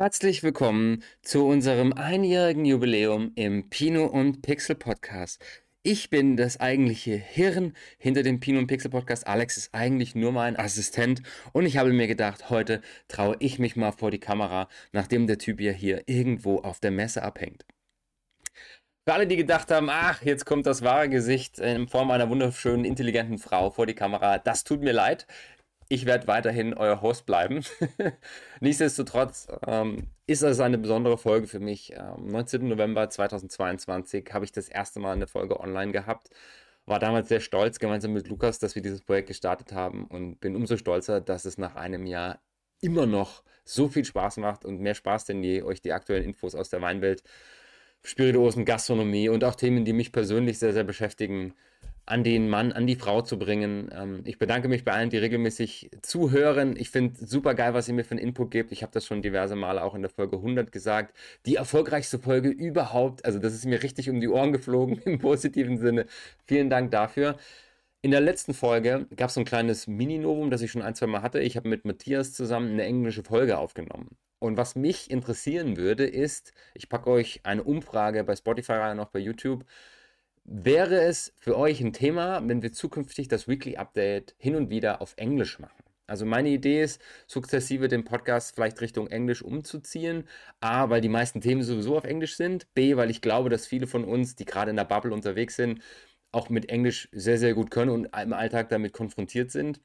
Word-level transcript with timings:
Herzlich 0.00 0.44
willkommen 0.44 1.02
zu 1.22 1.44
unserem 1.44 1.92
einjährigen 1.92 2.64
Jubiläum 2.64 3.32
im 3.34 3.68
Pino 3.68 4.06
und 4.06 4.42
Pixel 4.42 4.76
Podcast. 4.76 5.44
Ich 5.82 6.08
bin 6.08 6.36
das 6.36 6.60
eigentliche 6.60 7.16
Hirn 7.16 7.72
hinter 7.98 8.22
dem 8.22 8.38
Pino 8.38 8.60
und 8.60 8.68
Pixel 8.68 8.92
Podcast. 8.92 9.26
Alex 9.26 9.56
ist 9.56 9.74
eigentlich 9.74 10.14
nur 10.14 10.30
mein 10.30 10.56
Assistent 10.56 11.22
und 11.52 11.66
ich 11.66 11.78
habe 11.78 11.92
mir 11.92 12.06
gedacht, 12.06 12.48
heute 12.48 12.80
traue 13.08 13.34
ich 13.40 13.58
mich 13.58 13.74
mal 13.74 13.90
vor 13.90 14.12
die 14.12 14.20
Kamera, 14.20 14.68
nachdem 14.92 15.26
der 15.26 15.38
Typ 15.38 15.60
ja 15.60 15.72
hier 15.72 16.04
irgendwo 16.06 16.58
auf 16.58 16.78
der 16.78 16.92
Messe 16.92 17.24
abhängt. 17.24 17.66
Für 19.04 19.14
alle, 19.14 19.26
die 19.26 19.36
gedacht 19.36 19.72
haben, 19.72 19.88
ach, 19.90 20.22
jetzt 20.22 20.44
kommt 20.44 20.66
das 20.66 20.82
wahre 20.82 21.08
Gesicht 21.08 21.58
in 21.58 21.88
Form 21.88 22.12
einer 22.12 22.30
wunderschönen, 22.30 22.84
intelligenten 22.84 23.38
Frau 23.38 23.70
vor 23.70 23.86
die 23.86 23.94
Kamera, 23.94 24.38
das 24.38 24.62
tut 24.62 24.80
mir 24.80 24.92
leid. 24.92 25.26
Ich 25.90 26.04
werde 26.04 26.26
weiterhin 26.26 26.74
euer 26.74 27.00
Host 27.00 27.24
bleiben. 27.24 27.64
Nichtsdestotrotz 28.60 29.48
ähm, 29.66 30.08
ist 30.26 30.42
es 30.42 30.60
eine 30.60 30.76
besondere 30.76 31.16
Folge 31.16 31.46
für 31.46 31.60
mich. 31.60 31.98
Am 31.98 32.26
19. 32.26 32.68
November 32.68 33.08
2022 33.08 34.28
habe 34.32 34.44
ich 34.44 34.52
das 34.52 34.68
erste 34.68 35.00
Mal 35.00 35.12
eine 35.12 35.26
Folge 35.26 35.58
online 35.58 35.92
gehabt. 35.92 36.28
War 36.84 36.98
damals 36.98 37.28
sehr 37.28 37.40
stolz, 37.40 37.78
gemeinsam 37.78 38.12
mit 38.12 38.28
Lukas, 38.28 38.58
dass 38.58 38.74
wir 38.74 38.82
dieses 38.82 39.00
Projekt 39.00 39.28
gestartet 39.28 39.72
haben 39.72 40.06
und 40.06 40.40
bin 40.40 40.56
umso 40.56 40.76
stolzer, 40.76 41.22
dass 41.22 41.46
es 41.46 41.56
nach 41.56 41.74
einem 41.74 42.06
Jahr 42.06 42.40
immer 42.82 43.06
noch 43.06 43.42
so 43.64 43.88
viel 43.88 44.04
Spaß 44.04 44.36
macht 44.38 44.66
und 44.66 44.80
mehr 44.80 44.94
Spaß 44.94 45.24
denn 45.24 45.42
je, 45.42 45.62
euch 45.62 45.80
die 45.80 45.92
aktuellen 45.92 46.24
Infos 46.24 46.54
aus 46.54 46.68
der 46.68 46.82
Weinwelt 46.82 47.22
Spirituosen, 48.02 48.64
Gastronomie 48.64 49.28
und 49.28 49.42
auch 49.44 49.54
Themen, 49.54 49.84
die 49.84 49.92
mich 49.92 50.12
persönlich 50.12 50.58
sehr, 50.58 50.72
sehr 50.72 50.84
beschäftigen, 50.84 51.54
an 52.08 52.24
den 52.24 52.48
Mann, 52.48 52.72
an 52.72 52.86
die 52.86 52.96
Frau 52.96 53.22
zu 53.22 53.38
bringen. 53.38 53.90
Ähm, 53.92 54.22
ich 54.24 54.38
bedanke 54.38 54.68
mich 54.68 54.84
bei 54.84 54.92
allen, 54.92 55.10
die 55.10 55.18
regelmäßig 55.18 55.90
zuhören. 56.02 56.76
Ich 56.76 56.90
finde 56.90 57.14
super 57.24 57.54
geil, 57.54 57.74
was 57.74 57.88
ihr 57.88 57.94
mir 57.94 58.04
für 58.04 58.12
einen 58.12 58.20
Input 58.20 58.50
gebt. 58.50 58.72
Ich 58.72 58.82
habe 58.82 58.92
das 58.92 59.06
schon 59.06 59.22
diverse 59.22 59.56
Male 59.56 59.82
auch 59.82 59.94
in 59.94 60.02
der 60.02 60.10
Folge 60.10 60.36
100 60.36 60.72
gesagt. 60.72 61.14
Die 61.46 61.56
erfolgreichste 61.56 62.18
Folge 62.18 62.48
überhaupt. 62.48 63.24
Also 63.24 63.38
das 63.38 63.54
ist 63.54 63.66
mir 63.66 63.82
richtig 63.82 64.08
um 64.10 64.20
die 64.20 64.28
Ohren 64.28 64.52
geflogen 64.52 64.98
im 65.04 65.18
positiven 65.18 65.78
Sinne. 65.78 66.06
Vielen 66.46 66.70
Dank 66.70 66.90
dafür. 66.90 67.36
In 68.00 68.12
der 68.12 68.20
letzten 68.20 68.54
Folge 68.54 69.06
gab 69.16 69.28
es 69.28 69.34
so 69.34 69.40
ein 69.40 69.44
kleines 69.44 69.86
Mini-Novum, 69.86 70.50
das 70.50 70.62
ich 70.62 70.70
schon 70.70 70.82
ein, 70.82 70.94
zwei 70.94 71.06
Mal 71.06 71.22
hatte. 71.22 71.40
Ich 71.40 71.56
habe 71.56 71.68
mit 71.68 71.84
Matthias 71.84 72.32
zusammen 72.32 72.72
eine 72.72 72.84
englische 72.84 73.24
Folge 73.24 73.58
aufgenommen. 73.58 74.16
Und 74.38 74.56
was 74.56 74.76
mich 74.76 75.10
interessieren 75.10 75.76
würde, 75.76 76.06
ist, 76.06 76.52
ich 76.74 76.88
packe 76.88 77.10
euch 77.10 77.40
eine 77.42 77.64
Umfrage 77.64 78.22
bei 78.24 78.36
Spotify 78.36 78.72
rein, 78.74 79.00
auch 79.00 79.08
bei 79.10 79.18
YouTube. 79.18 79.64
Wäre 80.50 81.02
es 81.02 81.34
für 81.36 81.58
euch 81.58 81.82
ein 81.82 81.92
Thema, 81.92 82.40
wenn 82.48 82.62
wir 82.62 82.72
zukünftig 82.72 83.28
das 83.28 83.48
Weekly 83.48 83.76
Update 83.76 84.34
hin 84.38 84.56
und 84.56 84.70
wieder 84.70 85.02
auf 85.02 85.12
Englisch 85.18 85.58
machen? 85.58 85.84
Also 86.06 86.24
meine 86.24 86.48
Idee 86.48 86.82
ist, 86.82 87.02
sukzessive 87.26 87.88
den 87.88 88.04
Podcast 88.04 88.54
vielleicht 88.54 88.80
Richtung 88.80 89.08
Englisch 89.08 89.42
umzuziehen. 89.42 90.26
A, 90.60 90.88
weil 90.88 91.02
die 91.02 91.10
meisten 91.10 91.42
Themen 91.42 91.62
sowieso 91.62 91.98
auf 91.98 92.04
Englisch 92.04 92.36
sind. 92.36 92.72
B, 92.72 92.96
weil 92.96 93.10
ich 93.10 93.20
glaube, 93.20 93.50
dass 93.50 93.66
viele 93.66 93.86
von 93.86 94.04
uns, 94.04 94.36
die 94.36 94.46
gerade 94.46 94.70
in 94.70 94.76
der 94.76 94.86
Bubble 94.86 95.12
unterwegs 95.12 95.54
sind, 95.56 95.82
auch 96.32 96.48
mit 96.48 96.70
Englisch 96.70 97.10
sehr, 97.12 97.36
sehr 97.36 97.52
gut 97.52 97.70
können 97.70 97.90
und 97.90 98.04
im 98.06 98.32
Alltag 98.32 98.70
damit 98.70 98.94
konfrontiert 98.94 99.50
sind. 99.50 99.82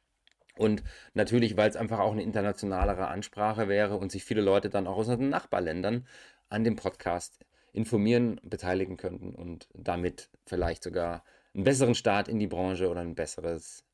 Und 0.56 0.82
natürlich, 1.14 1.58
weil 1.58 1.70
es 1.70 1.76
einfach 1.76 2.00
auch 2.00 2.14
eine 2.14 2.24
internationalere 2.24 3.10
Ansprache 3.10 3.68
wäre 3.68 3.98
und 3.98 4.14
sich 4.14 4.24
viele 4.24 4.42
Leute 4.42 4.70
dann 4.70 4.88
auch 4.88 4.96
aus 4.96 5.08
den 5.08 5.28
Nachbarländern 5.28 6.08
an 6.48 6.64
dem 6.64 6.78
Podcast 6.78 7.38
informieren, 7.74 8.40
beteiligen 8.44 8.96
könnten 8.98 9.36
und 9.36 9.68
damit 9.74 10.30
vielleicht 10.46 10.84
sogar 10.84 11.24
einen 11.54 11.64
besseren 11.64 11.96
Start 11.96 12.28
in 12.28 12.40
die 12.40 12.48
Branche 12.48 12.90
oder 12.90 13.00
ein 13.02 13.16
besseres 13.16 13.86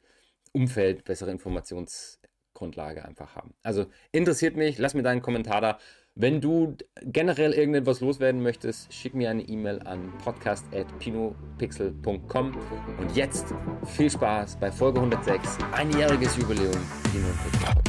Umfeld, 0.52 1.05
bessere 1.05 1.31
Informationsgrundlage 1.31 3.05
einfach 3.05 3.36
haben. 3.36 3.53
Also 3.63 3.86
interessiert 4.11 4.55
mich, 4.55 4.77
lass 4.77 4.94
mir 4.94 5.02
deinen 5.03 5.21
Kommentar 5.21 5.61
da. 5.61 5.80
Wenn 6.16 6.41
du 6.41 6.75
generell 7.02 7.53
irgendetwas 7.53 8.02
loswerden 8.02 8.44
möchtest, 8.44 8.94
schick 8.94 9.13
mir 9.13 9.30
eine 9.30 9.44
E-Mail 9.44 9.80
an 9.83 10.11
podcast.pinopixel.com. 10.23 12.58
Und 12.97 13.16
jetzt 13.16 13.53
viel 13.86 14.09
Spaß 14.09 14.58
bei 14.58 14.70
Folge 14.71 14.99
106, 14.99 15.59
einjähriges 15.71 16.36
Jubiläum 16.36 16.76
Pinopixel 17.14 17.89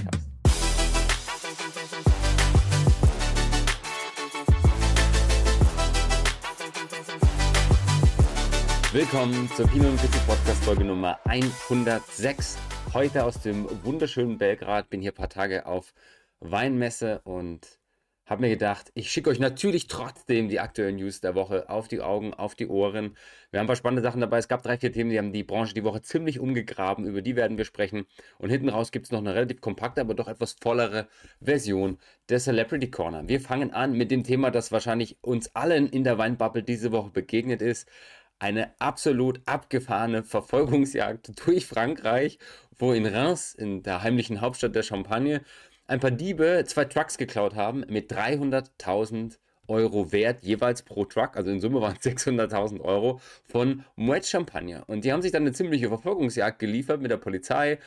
Willkommen 8.92 9.48
zur 9.54 9.68
Pinot 9.68 9.96
Pixel 9.98 10.20
Podcast 10.26 10.64
Folge 10.64 10.82
Nummer 10.82 11.20
106. 11.24 12.58
Heute 12.92 13.24
aus 13.24 13.40
dem 13.40 13.68
wunderschönen 13.84 14.36
Belgrad. 14.36 14.90
Bin 14.90 15.00
hier 15.00 15.12
ein 15.12 15.14
paar 15.14 15.28
Tage 15.28 15.66
auf 15.66 15.94
Weinmesse 16.40 17.20
und 17.22 17.78
habe 18.26 18.42
mir 18.42 18.48
gedacht, 18.48 18.90
ich 18.94 19.12
schicke 19.12 19.30
euch 19.30 19.38
natürlich 19.38 19.86
trotzdem 19.86 20.48
die 20.48 20.58
aktuellen 20.58 20.96
News 20.96 21.20
der 21.20 21.36
Woche 21.36 21.68
auf 21.68 21.86
die 21.86 22.00
Augen, 22.00 22.34
auf 22.34 22.56
die 22.56 22.66
Ohren. 22.66 23.16
Wir 23.52 23.60
haben 23.60 23.64
ein 23.64 23.68
paar 23.68 23.76
spannende 23.76 24.02
Sachen 24.02 24.20
dabei. 24.20 24.38
Es 24.38 24.48
gab 24.48 24.64
drei, 24.64 24.76
vier 24.76 24.92
Themen, 24.92 25.10
die 25.10 25.18
haben 25.18 25.32
die 25.32 25.44
Branche 25.44 25.72
die 25.72 25.84
Woche 25.84 26.02
ziemlich 26.02 26.40
umgegraben. 26.40 27.06
Über 27.06 27.22
die 27.22 27.36
werden 27.36 27.58
wir 27.58 27.66
sprechen. 27.66 28.06
Und 28.38 28.50
hinten 28.50 28.70
raus 28.70 28.90
gibt 28.90 29.06
es 29.06 29.12
noch 29.12 29.20
eine 29.20 29.36
relativ 29.36 29.60
kompakte, 29.60 30.00
aber 30.00 30.14
doch 30.14 30.26
etwas 30.26 30.56
vollere 30.60 31.06
Version 31.40 31.98
der 32.28 32.40
Celebrity 32.40 32.90
Corner. 32.90 33.28
Wir 33.28 33.40
fangen 33.40 33.72
an 33.72 33.92
mit 33.92 34.10
dem 34.10 34.24
Thema, 34.24 34.50
das 34.50 34.72
wahrscheinlich 34.72 35.18
uns 35.22 35.54
allen 35.54 35.88
in 35.88 36.02
der 36.02 36.18
Weinbubble 36.18 36.64
diese 36.64 36.90
Woche 36.90 37.10
begegnet 37.10 37.62
ist 37.62 37.88
eine 38.40 38.74
absolut 38.80 39.40
abgefahrene 39.46 40.24
Verfolgungsjagd 40.24 41.32
durch 41.46 41.66
Frankreich, 41.66 42.38
wo 42.76 42.92
in 42.92 43.06
Reims, 43.06 43.54
in 43.54 43.82
der 43.84 44.02
heimlichen 44.02 44.40
Hauptstadt 44.40 44.74
der 44.74 44.82
Champagne, 44.82 45.42
ein 45.86 46.00
paar 46.00 46.10
Diebe 46.10 46.64
zwei 46.66 46.86
Trucks 46.86 47.18
geklaut 47.18 47.54
haben 47.54 47.84
mit 47.88 48.12
300.000 48.12 49.38
Euro 49.68 50.10
Wert 50.10 50.42
jeweils 50.42 50.82
pro 50.82 51.04
Truck, 51.04 51.36
also 51.36 51.50
in 51.50 51.60
Summe 51.60 51.80
waren 51.80 51.96
es 52.00 52.06
600.000 52.26 52.80
Euro 52.80 53.20
von 53.44 53.84
Moet 53.94 54.26
Champagner. 54.26 54.84
Und 54.88 55.04
die 55.04 55.12
haben 55.12 55.22
sich 55.22 55.32
dann 55.32 55.42
eine 55.42 55.52
ziemliche 55.52 55.88
Verfolgungsjagd 55.88 56.58
geliefert 56.58 57.00
mit 57.00 57.10
der 57.10 57.18
Polizei, 57.18 57.78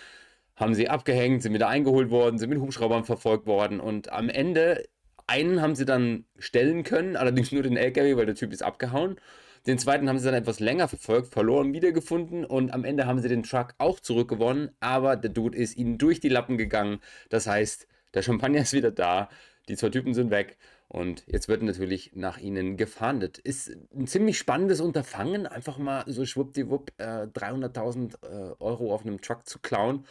haben 0.55 0.75
sie 0.75 0.87
abgehängt, 0.87 1.41
sind 1.41 1.53
wieder 1.53 1.67
eingeholt 1.67 2.11
worden, 2.11 2.37
sind 2.37 2.51
mit 2.51 2.59
Hubschraubern 2.59 3.03
verfolgt 3.03 3.47
worden 3.47 3.79
und 3.79 4.11
am 4.11 4.29
Ende 4.29 4.85
einen 5.25 5.61
haben 5.61 5.75
sie 5.75 5.85
dann 5.85 6.25
stellen 6.37 6.83
können, 6.83 7.15
allerdings 7.15 7.51
nur 7.51 7.63
den 7.63 7.77
LKW, 7.77 8.17
weil 8.17 8.25
der 8.25 8.35
Typ 8.35 8.53
ist 8.53 8.61
abgehauen. 8.61 9.17
Den 9.65 9.79
zweiten 9.79 10.09
haben 10.09 10.19
sie 10.19 10.25
dann 10.25 10.33
etwas 10.33 10.59
länger 10.59 10.89
verfolgt, 10.89 11.33
verloren, 11.33 11.73
wiedergefunden 11.73 12.43
und 12.43 12.73
am 12.73 12.83
Ende 12.83 13.05
haben 13.05 13.21
sie 13.21 13.29
den 13.29 13.43
Truck 13.43 13.73
auch 13.77 14.01
zurückgewonnen, 14.01 14.71
aber 14.81 15.15
der 15.15 15.29
Dude 15.29 15.57
ist 15.57 15.77
ihnen 15.77 15.97
durch 15.97 16.19
die 16.19 16.29
Lappen 16.29 16.57
gegangen. 16.57 16.99
Das 17.29 17.47
heißt, 17.47 17.87
der 18.13 18.23
Champagner 18.23 18.61
ist 18.61 18.73
wieder 18.73 18.91
da, 18.91 19.29
die 19.69 19.77
zwei 19.77 19.89
Typen 19.89 20.13
sind 20.13 20.31
weg 20.31 20.57
und 20.89 21.23
jetzt 21.27 21.47
wird 21.47 21.63
natürlich 21.63 22.11
nach 22.13 22.37
ihnen 22.39 22.75
gefahndet. 22.75 23.37
Ist 23.37 23.71
ein 23.95 24.05
ziemlich 24.05 24.37
spannendes 24.37 24.81
Unterfangen, 24.81 25.47
einfach 25.47 25.77
mal 25.77 26.03
so 26.07 26.25
schwuppdiwupp 26.25 26.91
äh, 26.97 27.27
300.000 27.27 28.15
äh, 28.21 28.55
Euro 28.59 28.93
auf 28.93 29.05
einem 29.05 29.21
Truck 29.21 29.47
zu 29.47 29.59
klauen 29.59 30.05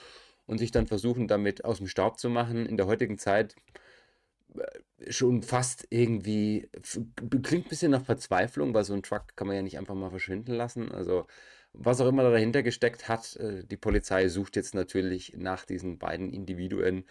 und 0.46 0.58
sich 0.58 0.70
dann 0.70 0.86
versuchen, 0.86 1.28
damit 1.28 1.66
aus 1.66 1.76
dem 1.76 1.88
Staub 1.88 2.18
zu 2.18 2.30
machen. 2.30 2.64
In 2.64 2.78
der 2.78 2.86
heutigen 2.86 3.18
Zeit 3.18 3.54
schon 5.08 5.42
fast 5.42 5.86
irgendwie, 5.90 6.68
klingt 7.42 7.66
ein 7.66 7.68
bisschen 7.68 7.90
nach 7.90 8.04
Verzweiflung, 8.04 8.74
weil 8.74 8.84
so 8.84 8.94
ein 8.94 9.02
Truck 9.02 9.36
kann 9.36 9.46
man 9.46 9.56
ja 9.56 9.62
nicht 9.62 9.78
einfach 9.78 9.94
mal 9.94 10.10
verschwinden 10.10 10.52
lassen. 10.54 10.92
Also 10.92 11.26
was 11.74 12.00
auch 12.00 12.08
immer 12.08 12.30
dahinter 12.30 12.62
gesteckt 12.62 13.08
hat, 13.08 13.36
äh, 13.36 13.64
die 13.64 13.78
Polizei 13.78 14.28
sucht 14.28 14.56
jetzt 14.56 14.74
natürlich 14.74 15.34
nach 15.36 15.64
diesen 15.64 15.98
beiden 15.98 16.32
Individuen 16.32 17.04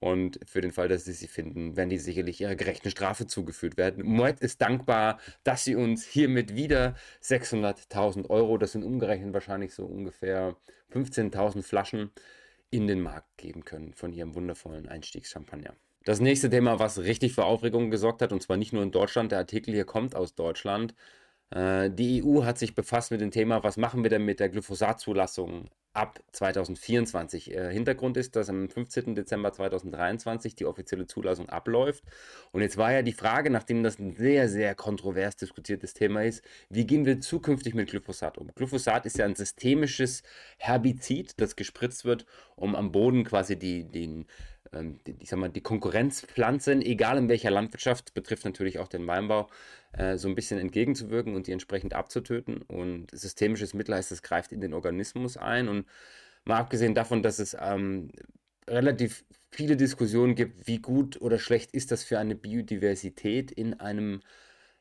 und 0.00 0.40
für 0.44 0.60
den 0.60 0.72
Fall, 0.72 0.88
dass 0.88 1.04
sie 1.04 1.12
sie 1.12 1.28
finden, 1.28 1.76
werden 1.76 1.90
die 1.90 1.98
sicherlich 1.98 2.40
ihrer 2.40 2.56
gerechten 2.56 2.90
Strafe 2.90 3.26
zugeführt 3.26 3.76
werden. 3.76 4.04
Moet 4.04 4.40
ist 4.40 4.60
dankbar, 4.60 5.18
dass 5.44 5.64
sie 5.64 5.76
uns 5.76 6.04
hiermit 6.04 6.54
wieder 6.54 6.96
600.000 7.22 8.28
Euro, 8.28 8.58
das 8.58 8.72
sind 8.72 8.84
umgerechnet 8.84 9.34
wahrscheinlich 9.34 9.74
so 9.74 9.86
ungefähr 9.86 10.56
15.000 10.92 11.62
Flaschen, 11.62 12.10
in 12.70 12.86
den 12.86 13.00
Markt 13.00 13.38
geben 13.38 13.64
können 13.64 13.94
von 13.94 14.12
ihrem 14.12 14.34
wundervollen 14.34 14.88
Einstiegschampagner. 14.88 15.74
Das 16.04 16.20
nächste 16.20 16.48
Thema, 16.48 16.78
was 16.78 16.98
richtig 17.00 17.34
für 17.34 17.44
Aufregung 17.44 17.90
gesorgt 17.90 18.22
hat, 18.22 18.32
und 18.32 18.42
zwar 18.42 18.56
nicht 18.56 18.72
nur 18.72 18.82
in 18.82 18.92
Deutschland, 18.92 19.32
der 19.32 19.38
Artikel 19.38 19.74
hier 19.74 19.84
kommt 19.84 20.14
aus 20.14 20.34
Deutschland. 20.34 20.94
Äh, 21.50 21.90
die 21.90 22.22
EU 22.24 22.44
hat 22.44 22.58
sich 22.58 22.74
befasst 22.74 23.10
mit 23.10 23.20
dem 23.20 23.30
Thema, 23.30 23.62
was 23.64 23.76
machen 23.76 24.02
wir 24.02 24.10
denn 24.10 24.24
mit 24.24 24.40
der 24.40 24.48
Glyphosat-Zulassung 24.48 25.70
ab 25.94 26.20
2024. 26.32 27.54
Äh, 27.54 27.72
Hintergrund 27.72 28.16
ist, 28.16 28.36
dass 28.36 28.48
am 28.48 28.68
15. 28.68 29.14
Dezember 29.14 29.52
2023 29.52 30.54
die 30.54 30.66
offizielle 30.66 31.06
Zulassung 31.06 31.48
abläuft. 31.48 32.04
Und 32.52 32.62
jetzt 32.62 32.76
war 32.76 32.92
ja 32.92 33.02
die 33.02 33.12
Frage, 33.12 33.50
nachdem 33.50 33.82
das 33.82 33.98
ein 33.98 34.12
sehr, 34.12 34.48
sehr 34.48 34.74
kontrovers 34.74 35.36
diskutiertes 35.36 35.94
Thema 35.94 36.22
ist, 36.22 36.44
wie 36.68 36.86
gehen 36.86 37.04
wir 37.04 37.20
zukünftig 37.20 37.74
mit 37.74 37.90
Glyphosat 37.90 38.38
um? 38.38 38.48
Glyphosat 38.54 39.06
ist 39.06 39.18
ja 39.18 39.24
ein 39.24 39.34
systemisches 39.34 40.22
Herbizid, 40.58 41.40
das 41.40 41.56
gespritzt 41.56 42.04
wird, 42.04 42.26
um 42.56 42.76
am 42.76 42.92
Boden 42.92 43.24
quasi 43.24 43.58
die, 43.58 43.84
den 43.84 44.26
ich 45.04 45.28
sag 45.28 45.38
mal, 45.38 45.48
die 45.48 45.60
Konkurrenzpflanzen, 45.60 46.82
egal 46.82 47.18
in 47.18 47.28
welcher 47.28 47.50
Landwirtschaft, 47.50 48.14
betrifft 48.14 48.44
natürlich 48.44 48.78
auch 48.78 48.88
den 48.88 49.06
Weinbau, 49.06 49.48
äh, 49.92 50.16
so 50.16 50.28
ein 50.28 50.34
bisschen 50.34 50.58
entgegenzuwirken 50.58 51.34
und 51.34 51.46
die 51.46 51.52
entsprechend 51.52 51.94
abzutöten. 51.94 52.62
Und 52.62 53.10
systemisches 53.12 53.74
Mittel 53.74 53.94
heißt, 53.94 54.12
es 54.12 54.22
greift 54.22 54.52
in 54.52 54.60
den 54.60 54.74
Organismus 54.74 55.36
ein. 55.36 55.68
Und 55.68 55.86
mal 56.44 56.58
abgesehen 56.58 56.94
davon, 56.94 57.22
dass 57.22 57.38
es 57.38 57.56
ähm, 57.58 58.10
relativ 58.68 59.24
viele 59.50 59.76
Diskussionen 59.76 60.34
gibt, 60.34 60.66
wie 60.66 60.78
gut 60.78 61.20
oder 61.20 61.38
schlecht 61.38 61.72
ist 61.72 61.90
das 61.90 62.04
für 62.04 62.18
eine 62.18 62.34
Biodiversität 62.34 63.50
in 63.50 63.80
einem 63.80 64.20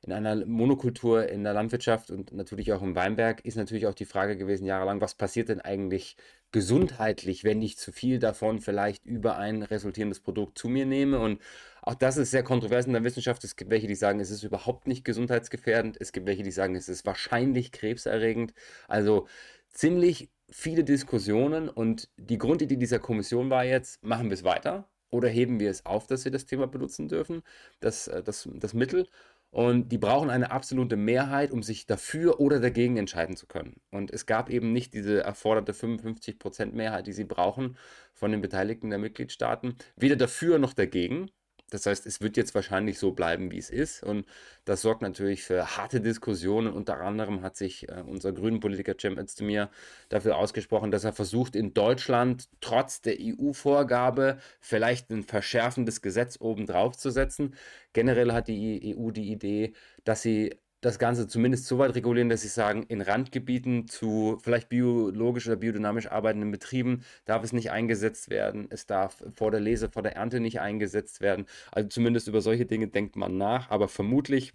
in 0.01 0.13
einer 0.13 0.45
Monokultur 0.45 1.27
in 1.27 1.43
der 1.43 1.53
Landwirtschaft 1.53 2.11
und 2.11 2.31
natürlich 2.31 2.71
auch 2.71 2.83
im 2.83 2.95
Weinberg 2.95 3.43
ist 3.43 3.55
natürlich 3.55 3.87
auch 3.87 3.95
die 3.95 4.05
Frage 4.05 4.37
gewesen 4.37 4.65
jahrelang, 4.65 5.01
was 5.01 5.15
passiert 5.15 5.49
denn 5.49 5.59
eigentlich 5.59 6.17
gesundheitlich, 6.51 7.43
wenn 7.43 7.61
ich 7.61 7.77
zu 7.77 7.91
viel 7.91 8.19
davon 8.19 8.59
vielleicht 8.59 9.05
über 9.05 9.37
ein 9.37 9.63
resultierendes 9.63 10.21
Produkt 10.21 10.57
zu 10.57 10.69
mir 10.69 10.85
nehme 10.85 11.19
und 11.19 11.41
auch 11.81 11.95
das 11.95 12.17
ist 12.17 12.31
sehr 12.31 12.43
kontrovers 12.43 12.85
in 12.85 12.93
der 12.93 13.03
Wissenschaft. 13.03 13.43
Es 13.45 13.55
gibt 13.55 13.71
welche, 13.71 13.87
die 13.87 13.95
sagen, 13.95 14.19
es 14.19 14.29
ist 14.29 14.43
überhaupt 14.43 14.87
nicht 14.87 15.05
gesundheitsgefährdend. 15.05 15.95
Es 16.01 16.11
gibt 16.11 16.27
welche, 16.27 16.43
die 16.43 16.51
sagen, 16.51 16.75
es 16.75 16.89
ist 16.89 17.05
wahrscheinlich 17.05 17.71
krebserregend. 17.71 18.53
Also 18.89 19.27
ziemlich 19.69 20.29
viele 20.49 20.83
Diskussionen 20.83 21.69
und 21.69 22.09
die 22.17 22.37
Grundidee 22.37 22.75
dieser 22.75 22.99
Kommission 22.99 23.49
war 23.49 23.63
jetzt, 23.63 24.03
machen 24.03 24.25
wir 24.25 24.33
es 24.33 24.43
weiter 24.43 24.89
oder 25.09 25.29
heben 25.29 25.59
wir 25.59 25.69
es 25.69 25.85
auf, 25.85 26.07
dass 26.07 26.25
wir 26.25 26.31
das 26.31 26.45
Thema 26.45 26.67
benutzen 26.67 27.07
dürfen, 27.07 27.43
das, 27.79 28.07
äh, 28.07 28.23
das, 28.23 28.49
das 28.53 28.73
Mittel. 28.73 29.07
Und 29.49 29.89
die 29.91 29.97
brauchen 29.97 30.29
eine 30.29 30.51
absolute 30.51 30.97
Mehrheit, 30.97 31.51
um 31.51 31.63
sich 31.63 31.85
dafür 31.87 32.39
oder 32.39 32.59
dagegen 32.59 32.97
entscheiden 32.97 33.35
zu 33.37 33.47
können. 33.47 33.81
Und 33.91 34.11
es 34.11 34.25
gab 34.25 34.49
eben 34.49 34.73
nicht 34.73 34.93
diese 34.93 35.23
erforderte 35.23 35.73
55% 35.73 36.73
Mehrheit, 36.73 37.07
die 37.07 37.13
sie 37.13 37.23
brauchen 37.23 37.77
von 38.13 38.31
den 38.31 38.41
Beteiligten 38.41 38.89
der 38.89 38.99
Mitgliedstaaten, 38.99 39.75
weder 39.95 40.15
dafür 40.17 40.59
noch 40.59 40.73
dagegen. 40.73 41.31
Das 41.69 41.85
heißt, 41.85 42.05
es 42.05 42.21
wird 42.21 42.37
jetzt 42.37 42.55
wahrscheinlich 42.55 42.97
so 42.97 43.11
bleiben, 43.11 43.51
wie 43.51 43.57
es 43.57 43.69
ist. 43.69 44.01
Und 44.01 44.25
das 44.63 44.81
sorgt 44.81 45.01
natürlich 45.01 45.43
für 45.43 45.77
harte 45.77 45.99
Diskussionen. 45.99 46.71
Unter 46.71 47.01
anderem 47.01 47.41
hat 47.41 47.57
sich 47.57 47.89
äh, 47.89 48.03
unser 48.05 48.31
grünen 48.31 48.59
Politiker 48.61 48.95
Cem 48.99 49.17
Özdemir 49.17 49.69
dafür 50.09 50.37
ausgesprochen, 50.37 50.91
dass 50.91 51.03
er 51.03 51.13
versucht, 51.13 51.55
in 51.55 51.73
Deutschland 51.73 52.47
trotz 52.61 53.01
der 53.01 53.17
EU-Vorgabe 53.19 54.37
vielleicht 54.61 55.09
ein 55.09 55.23
verschärfendes 55.23 56.01
Gesetz 56.01 56.37
obendrauf 56.39 56.95
zu 56.95 57.09
setzen. 57.09 57.55
Generell 57.91 58.31
hat 58.31 58.47
die 58.47 58.95
EU 58.97 59.11
die 59.11 59.31
Idee, 59.31 59.73
dass 60.05 60.21
sie 60.21 60.57
das 60.81 60.99
Ganze 60.99 61.27
zumindest 61.27 61.65
so 61.65 61.79
weit 61.79 61.95
regulieren, 61.95 62.29
dass 62.29 62.41
sie 62.41 62.47
sagen, 62.47 62.83
in 62.83 63.01
Randgebieten 63.01 63.87
zu 63.87 64.37
vielleicht 64.43 64.69
biologisch 64.69 65.47
oder 65.47 65.55
biodynamisch 65.55 66.11
arbeitenden 66.11 66.51
Betrieben 66.51 67.03
darf 67.25 67.43
es 67.43 67.51
nicht 67.51 67.71
eingesetzt 67.71 68.29
werden. 68.29 68.67
Es 68.69 68.85
darf 68.85 69.23
vor 69.35 69.49
der 69.49 69.59
Lese, 69.59 69.89
vor 69.89 70.03
der 70.03 70.15
Ernte 70.15 70.39
nicht 70.39 70.59
eingesetzt 70.59 71.19
werden. 71.19 71.47
Also 71.71 71.89
zumindest 71.89 72.27
über 72.27 72.41
solche 72.41 72.65
Dinge 72.65 72.87
denkt 72.87 73.15
man 73.15 73.37
nach, 73.37 73.71
aber 73.71 73.87
vermutlich 73.87 74.53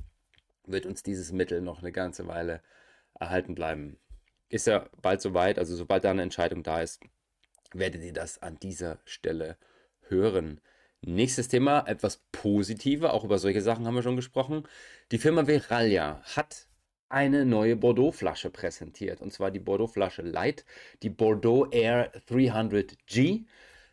wird 0.64 0.86
uns 0.86 1.02
dieses 1.02 1.32
Mittel 1.32 1.60
noch 1.60 1.80
eine 1.80 1.92
ganze 1.92 2.28
Weile 2.28 2.62
erhalten 3.18 3.54
bleiben. 3.56 3.98
Ist 4.48 4.68
ja 4.68 4.88
bald 5.00 5.20
soweit, 5.20 5.58
also 5.58 5.74
sobald 5.74 6.04
da 6.04 6.10
eine 6.10 6.22
Entscheidung 6.22 6.62
da 6.62 6.82
ist, 6.82 7.02
werdet 7.72 8.04
ihr 8.04 8.12
das 8.12 8.40
an 8.42 8.58
dieser 8.60 8.98
Stelle 9.04 9.56
hören. 10.08 10.60
Nächstes 11.04 11.48
Thema, 11.48 11.84
etwas 11.88 12.22
positiver, 12.30 13.12
auch 13.12 13.24
über 13.24 13.38
solche 13.38 13.60
Sachen 13.60 13.86
haben 13.86 13.96
wir 13.96 14.02
schon 14.02 14.14
gesprochen. 14.14 14.62
Die 15.10 15.18
Firma 15.18 15.44
Veralia 15.46 16.22
hat 16.22 16.68
eine 17.08 17.44
neue 17.44 17.74
Bordeaux-Flasche 17.74 18.50
präsentiert, 18.50 19.20
und 19.20 19.32
zwar 19.32 19.50
die 19.50 19.58
Bordeaux-Flasche 19.58 20.22
Light, 20.22 20.64
die 21.02 21.10
Bordeaux 21.10 21.66
Air 21.72 22.12
300G, 22.28 23.46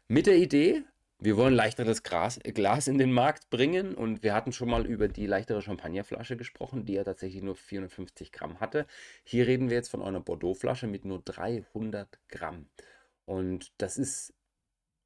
mit 0.07 0.27
der 0.27 0.37
Idee, 0.37 0.83
wir 1.17 1.35
wollen 1.35 1.55
leichteres 1.55 2.03
Gras, 2.03 2.39
Glas 2.43 2.87
in 2.87 2.99
den 2.99 3.11
Markt 3.11 3.49
bringen 3.49 3.95
und 3.95 4.21
wir 4.21 4.33
hatten 4.35 4.53
schon 4.53 4.69
mal 4.69 4.85
über 4.85 5.07
die 5.07 5.25
leichtere 5.25 5.61
Champagnerflasche 5.63 6.37
gesprochen, 6.37 6.85
die 6.85 6.93
ja 6.93 7.03
tatsächlich 7.03 7.41
nur 7.41 7.55
450 7.55 8.31
Gramm 8.31 8.59
hatte. 8.59 8.85
Hier 9.23 9.47
reden 9.47 9.69
wir 9.69 9.77
jetzt 9.77 9.89
von 9.89 10.03
einer 10.03 10.21
Bordeaux-Flasche 10.21 10.87
mit 10.87 11.05
nur 11.05 11.21
300 11.25 12.19
Gramm. 12.29 12.69
Und 13.25 13.73
das 13.79 13.97
ist 13.97 14.33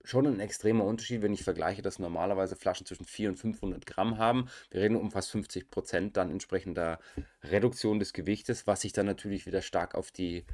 schon 0.04 0.28
ein 0.28 0.40
extremer 0.40 0.84
Unterschied, 0.84 1.22
wenn 1.22 1.34
ich 1.34 1.44
vergleiche, 1.44 1.82
dass 1.82 2.00
normalerweise 2.00 2.56
Flaschen 2.56 2.86
zwischen 2.86 3.06
400 3.06 3.44
und 3.44 3.52
500 3.54 3.86
Gramm 3.86 4.18
haben. 4.18 4.48
Wir 4.70 4.82
reden 4.82 4.98
um 4.98 5.12
fast 5.12 5.32
50 5.32 5.70
Prozent 5.70 6.18
dann 6.18 6.30
entsprechender 6.30 7.00
Reduktion 7.44 8.00
des 8.00 8.14
Gewichtes, 8.14 8.68
was 8.68 8.82
sich 8.82 8.94
dann 8.94 9.06
natürlich 9.06 9.46
wieder 9.46 9.62
stark 9.62 9.96
auf 9.96 10.12
die 10.12 10.46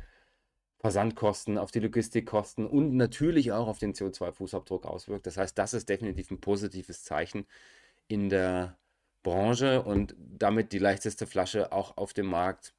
Versandkosten, 0.80 1.58
auf 1.58 1.72
die 1.72 1.80
Logistikkosten 1.80 2.66
und 2.66 2.96
natürlich 2.96 3.52
auch 3.52 3.68
auf 3.68 3.80
den 3.80 3.94
CO2-Fußabdruck 3.94 4.86
auswirkt. 4.86 5.28
Das 5.28 5.38
heißt, 5.38 5.58
das 5.58 5.74
ist 5.74 5.90
definitiv 5.90 6.32
ein 6.32 6.40
positives 6.40 7.04
Zeichen 7.04 7.46
in 8.08 8.30
der 8.30 8.78
Branche 9.24 9.82
und 9.82 10.16
damit 10.18 10.72
die 10.72 10.80
leichteste 10.80 11.28
Flasche 11.28 11.74
auch 11.74 11.98
auf 11.98 12.14
dem 12.14 12.28
Markt 12.28 12.74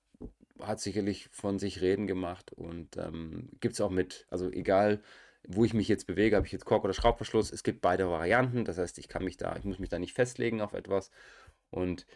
hat 0.61 0.81
sicherlich 0.81 1.29
von 1.31 1.59
sich 1.59 1.81
reden 1.81 2.07
gemacht 2.07 2.53
und 2.53 2.97
ähm, 2.97 3.49
gibt 3.61 3.75
es 3.75 3.81
auch 3.81 3.91
mit, 3.91 4.27
also 4.31 4.51
egal 4.51 5.03
wo 5.49 5.65
ich 5.65 5.75
mich 5.75 5.89
jetzt 5.89 6.07
bewege, 6.07 6.37
habe 6.37 6.47
ich 6.47 6.53
jetzt 6.53 6.65
Kork 6.65 6.85
oder 6.85 6.95
Schraubverschluss. 6.95 7.53
Es 7.53 7.63
gibt 7.63 7.81
beide 7.81 8.09
Varianten, 8.09 8.65
das 8.65 8.79
heißt, 8.79 8.99
ich 8.99 9.09
kann 9.09 9.25
mich 9.25 9.37
da, 9.37 9.57
ich 9.57 9.65
muss 9.65 9.79
mich 9.79 9.89
da 9.89 9.99
nicht 9.99 10.15
festlegen 10.15 10.61
auf 10.61 10.75
etwas. 10.75 11.11
Und 11.71 12.07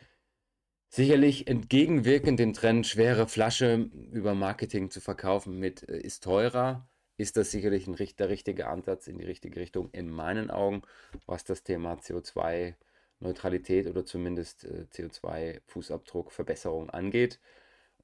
sicherlich 0.89 1.47
entgegenwirkend 1.49 2.39
dem 2.39 2.53
Trend, 2.53 2.87
schwere 2.87 3.27
Flasche 3.29 3.91
über 4.13 4.35
Marketing 4.35 4.91
zu 4.91 5.01
verkaufen 5.01 5.59
mit 5.59 5.89
äh, 5.89 5.99
ist 5.99 6.25
teurer, 6.25 6.89
ist 7.17 7.37
das 7.37 7.51
sicherlich 7.51 7.87
ein, 7.87 7.97
der 8.19 8.29
richtige 8.29 8.69
Ansatz 8.69 9.07
in 9.07 9.19
die 9.19 9.25
richtige 9.25 9.61
Richtung 9.61 9.91
in 9.93 10.11
meinen 10.11 10.51
Augen, 10.51 10.83
was 11.27 11.45
das 11.45 11.63
Thema 11.63 11.95
CO2-Neutralität 11.95 13.87
oder 13.87 14.05
zumindest 14.05 14.65
äh, 14.65 14.87
CO2-Fußabdruck-Verbesserung 14.93 16.91
angeht. 16.91 17.41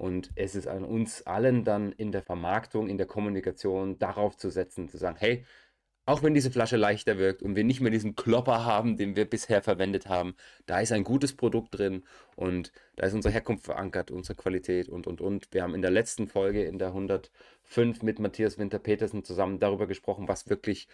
Und 0.00 0.31
es 0.35 0.55
ist 0.55 0.67
an 0.67 0.82
uns 0.82 1.26
allen 1.26 1.62
dann 1.62 1.93
in 1.93 2.11
der 2.11 2.23
Vermarktung, 2.23 2.88
in 2.88 2.97
der 2.97 3.06
Kommunikation 3.06 3.99
darauf 3.99 4.35
zu 4.38 4.49
setzen, 4.49 4.88
zu 4.88 4.97
sagen, 4.97 5.19
hey, 5.20 5.44
auch 6.06 6.23
wenn 6.23 6.32
diese 6.32 6.50
Flasche 6.50 6.79
leichter 6.79 7.19
wirkt 7.19 7.43
und 7.43 7.55
wir 7.55 7.64
nicht 7.64 7.82
mehr 7.82 7.91
diesen 7.91 8.17
Klopper 8.17 8.64
haben, 8.64 8.97
den 8.97 9.14
wir 9.14 9.29
bisher 9.29 9.61
verwendet 9.62 10.06
haben, 10.08 10.37
da 10.64 10.81
ist 10.81 10.93
ein 10.93 11.05
gutes 11.05 11.37
Produkt 11.37 11.76
drin 11.79 12.05
und 12.35 12.73
da 12.97 13.06
ist 13.06 13.12
unsere 13.12 13.35
Herkunft 13.35 13.67
verankert, 13.67 14.11
unsere 14.11 14.37
Qualität 14.37 14.88
und, 14.88 15.06
und, 15.06 15.20
und. 15.20 15.49
Wir 15.52 15.62
haben 15.62 15.75
in 15.75 15.82
der 15.82 15.91
letzten 15.91 16.29
Folge, 16.29 16.64
in 16.64 16.79
der 16.79 16.88
105 16.88 18.03
mit 18.03 18.19
Matthias 18.20 18.56
Winter-Petersen 18.56 19.23
zusammen 19.23 19.58
darüber 19.58 19.87
gesprochen, 19.87 20.29
was 20.29 20.49
wirklich 20.49 20.88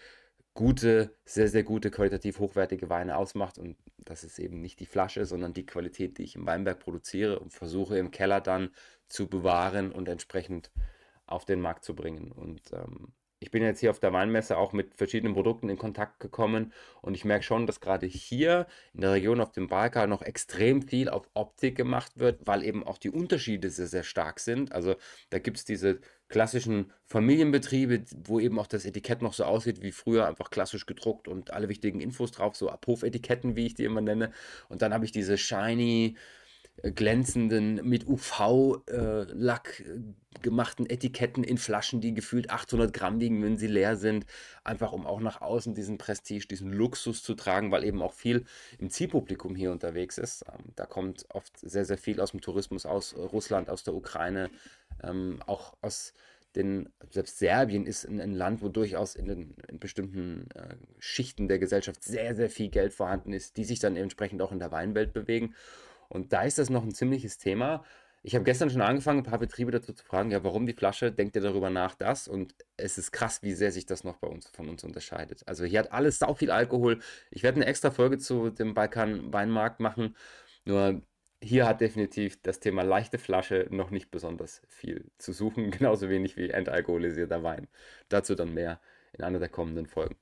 gute, 0.57 1.15
sehr, 1.23 1.47
sehr 1.47 1.63
gute, 1.63 1.91
qualitativ 1.91 2.39
hochwertige 2.39 2.89
Weine 2.89 3.15
ausmacht. 3.15 3.59
Und 3.59 3.77
das 3.99 4.23
ist 4.23 4.39
eben 4.39 4.59
nicht 4.59 4.79
die 4.79 4.87
Flasche, 4.87 5.25
sondern 5.25 5.53
die 5.53 5.67
Qualität, 5.67 6.17
die 6.17 6.23
ich 6.23 6.35
im 6.35 6.47
Weinberg 6.47 6.79
produziere 6.79 7.39
und 7.39 7.53
versuche 7.53 7.97
im 7.97 8.09
Keller 8.09 8.41
dann 8.41 8.71
zu 9.07 9.27
bewahren 9.27 9.91
und 9.91 10.09
entsprechend 10.09 10.71
auf 11.27 11.45
den 11.45 11.61
Markt 11.61 11.85
zu 11.85 11.95
bringen. 11.95 12.31
Und 12.31 12.61
ähm, 12.73 13.13
ich 13.39 13.51
bin 13.51 13.61
jetzt 13.61 13.81
hier 13.81 13.91
auf 13.91 13.99
der 13.99 14.13
Weinmesse 14.13 14.57
auch 14.57 14.73
mit 14.73 14.95
verschiedenen 14.95 15.35
Produkten 15.35 15.69
in 15.69 15.77
Kontakt 15.77 16.19
gekommen 16.19 16.73
und 17.01 17.13
ich 17.13 17.23
merke 17.23 17.43
schon, 17.43 17.67
dass 17.67 17.79
gerade 17.79 18.07
hier 18.07 18.65
in 18.93 19.01
der 19.01 19.11
Region 19.11 19.41
auf 19.41 19.51
dem 19.51 19.67
Balkan 19.67 20.09
noch 20.09 20.23
extrem 20.23 20.81
viel 20.81 21.07
auf 21.07 21.29
Optik 21.35 21.75
gemacht 21.75 22.17
wird, 22.17 22.47
weil 22.47 22.63
eben 22.63 22.83
auch 22.83 22.97
die 22.97 23.11
Unterschiede 23.11 23.69
sehr, 23.69 23.85
sehr 23.85 24.03
stark 24.03 24.39
sind. 24.39 24.71
Also 24.71 24.95
da 25.29 25.37
gibt 25.37 25.57
es 25.57 25.65
diese 25.65 25.99
klassischen 26.29 26.91
Familienbetriebe, 27.05 28.03
wo 28.25 28.39
eben 28.39 28.59
auch 28.59 28.67
das 28.67 28.85
Etikett 28.85 29.21
noch 29.21 29.33
so 29.33 29.45
aussieht 29.45 29.81
wie 29.81 29.91
früher, 29.91 30.27
einfach 30.27 30.49
klassisch 30.49 30.85
gedruckt 30.85 31.27
und 31.27 31.51
alle 31.51 31.69
wichtigen 31.69 32.01
Infos 32.01 32.31
drauf, 32.31 32.55
so 32.55 32.69
Abhofetiketten, 32.69 33.55
wie 33.55 33.67
ich 33.67 33.75
die 33.75 33.85
immer 33.85 34.01
nenne. 34.01 34.31
Und 34.67 34.81
dann 34.81 34.93
habe 34.93 35.05
ich 35.05 35.11
diese 35.11 35.37
shiny, 35.37 36.17
glänzenden, 36.83 37.87
mit 37.87 38.07
UV-Lack 38.07 39.79
äh, 39.79 39.99
gemachten 40.41 40.87
Etiketten 40.87 41.43
in 41.43 41.57
Flaschen, 41.57 42.01
die 42.01 42.13
gefühlt 42.13 42.49
800 42.51 42.93
Gramm 42.93 43.19
wiegen, 43.19 43.41
wenn 43.43 43.57
sie 43.57 43.67
leer 43.67 43.95
sind. 43.95 44.25
Einfach 44.63 44.91
um 44.91 45.07
auch 45.07 45.19
nach 45.19 45.41
außen 45.41 45.73
diesen 45.73 45.97
Prestige, 45.97 46.47
diesen 46.47 46.71
Luxus 46.71 47.23
zu 47.23 47.33
tragen, 47.33 47.71
weil 47.71 47.83
eben 47.83 48.01
auch 48.01 48.13
viel 48.13 48.45
im 48.77 48.89
Zielpublikum 48.89 49.55
hier 49.55 49.71
unterwegs 49.71 50.17
ist. 50.17 50.45
Ähm, 50.47 50.73
da 50.75 50.85
kommt 50.85 51.25
oft 51.29 51.57
sehr, 51.59 51.85
sehr 51.85 51.97
viel 51.97 52.21
aus 52.21 52.31
dem 52.31 52.41
Tourismus 52.41 52.85
aus 52.85 53.15
Russland, 53.15 53.69
aus 53.69 53.83
der 53.83 53.95
Ukraine, 53.95 54.49
ähm, 55.03 55.39
auch 55.45 55.75
aus 55.81 56.13
den, 56.55 56.89
selbst 57.11 57.37
Serbien 57.37 57.85
ist 57.85 58.05
ein, 58.05 58.19
ein 58.19 58.33
Land, 58.33 58.61
wo 58.61 58.69
durchaus 58.69 59.15
in, 59.15 59.27
den, 59.27 59.55
in 59.67 59.79
bestimmten 59.79 60.49
äh, 60.55 60.75
Schichten 60.97 61.47
der 61.47 61.59
Gesellschaft 61.59 62.03
sehr, 62.03 62.35
sehr 62.35 62.49
viel 62.49 62.69
Geld 62.69 62.93
vorhanden 62.93 63.33
ist, 63.33 63.57
die 63.57 63.63
sich 63.63 63.79
dann 63.79 63.95
entsprechend 63.95 64.41
auch 64.41 64.51
in 64.51 64.59
der 64.59 64.71
Weinwelt 64.71 65.13
bewegen. 65.13 65.53
Und 66.09 66.33
da 66.33 66.43
ist 66.43 66.57
das 66.57 66.69
noch 66.69 66.83
ein 66.83 66.93
ziemliches 66.93 67.37
Thema. 67.37 67.83
Ich 68.23 68.35
habe 68.35 68.43
gestern 68.43 68.69
schon 68.69 68.81
angefangen, 68.81 69.19
ein 69.19 69.23
paar 69.23 69.39
Betriebe 69.39 69.71
dazu 69.71 69.93
zu 69.93 70.03
fragen, 70.03 70.31
ja, 70.31 70.43
warum 70.43 70.65
die 70.65 70.73
Flasche, 70.73 71.11
denkt 71.11 71.35
ihr 71.35 71.41
darüber 71.41 71.69
nach, 71.69 71.95
das? 71.95 72.27
Und 72.27 72.55
es 72.75 72.97
ist 72.97 73.11
krass, 73.11 73.41
wie 73.43 73.53
sehr 73.53 73.71
sich 73.71 73.85
das 73.85 74.03
noch 74.03 74.17
bei 74.17 74.27
uns 74.27 74.49
von 74.49 74.67
uns 74.69 74.83
unterscheidet. 74.83 75.43
Also 75.47 75.63
hier 75.65 75.79
hat 75.79 75.91
alles 75.91 76.19
sau 76.19 76.33
viel 76.33 76.51
Alkohol. 76.51 76.99
Ich 77.31 77.43
werde 77.43 77.57
eine 77.57 77.65
extra 77.67 77.91
Folge 77.91 78.17
zu 78.17 78.49
dem 78.49 78.73
Balkan 78.73 79.31
Weinmarkt 79.31 79.79
machen. 79.79 80.15
Nur 80.65 81.01
hier 81.41 81.67
hat 81.67 81.81
definitiv 81.81 82.41
das 82.41 82.59
Thema 82.59 82.83
leichte 82.83 83.17
Flasche 83.17 83.67
noch 83.69 83.91
nicht 83.91 84.11
besonders 84.11 84.61
viel 84.67 85.05
zu 85.17 85.31
suchen, 85.33 85.71
genauso 85.71 86.09
wenig 86.09 86.37
wie 86.37 86.49
entalkoholisierter 86.49 87.43
Wein. 87.43 87.67
Dazu 88.09 88.35
dann 88.35 88.53
mehr 88.53 88.81
in 89.13 89.23
einer 89.23 89.39
der 89.39 89.49
kommenden 89.49 89.87
Folgen. 89.87 90.17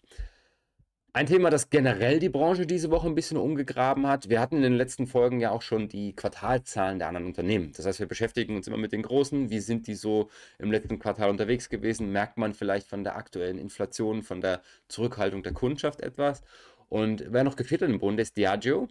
Ein 1.16 1.28
Thema, 1.28 1.50
das 1.50 1.70
generell 1.70 2.20
die 2.20 2.28
Branche 2.28 2.66
diese 2.66 2.92
Woche 2.92 3.08
ein 3.08 3.16
bisschen 3.16 3.38
umgegraben 3.38 4.06
hat. 4.06 4.28
Wir 4.28 4.42
hatten 4.42 4.58
in 4.58 4.64
den 4.64 4.76
letzten 4.76 5.08
Folgen 5.08 5.40
ja 5.40 5.52
auch 5.52 5.62
schon 5.62 5.88
die 5.88 6.14
Quartalzahlen 6.14 7.00
der 7.00 7.08
anderen 7.08 7.26
Unternehmen. 7.26 7.72
Das 7.74 7.86
heißt, 7.86 8.02
wir 8.02 8.06
beschäftigen 8.06 8.58
uns 8.58 8.68
immer 8.68 8.76
mit 8.76 8.92
den 8.92 9.02
Großen. 9.02 9.50
Wie 9.50 9.62
sind 9.62 9.88
die 9.88 9.96
so 9.96 10.30
im 10.60 10.74
letzten 10.74 11.00
Quartal 11.00 11.30
unterwegs 11.30 11.70
gewesen? 11.70 12.12
Merkt 12.12 12.38
man 12.38 12.54
vielleicht 12.54 12.88
von 12.88 13.06
der 13.06 13.16
aktuellen 13.16 13.58
Inflation, 13.58 14.24
von 14.24 14.42
der 14.42 14.62
Zurückhaltung 14.90 15.42
der 15.42 15.54
Kundschaft 15.54 16.02
etwas? 16.02 16.44
Und 16.90 17.24
wer 17.30 17.46
noch 17.46 17.56
gefehlt 17.56 17.82
im 17.82 17.98
Bunde 17.98 18.22
ist 18.22 18.36
Diageo. 18.36 18.90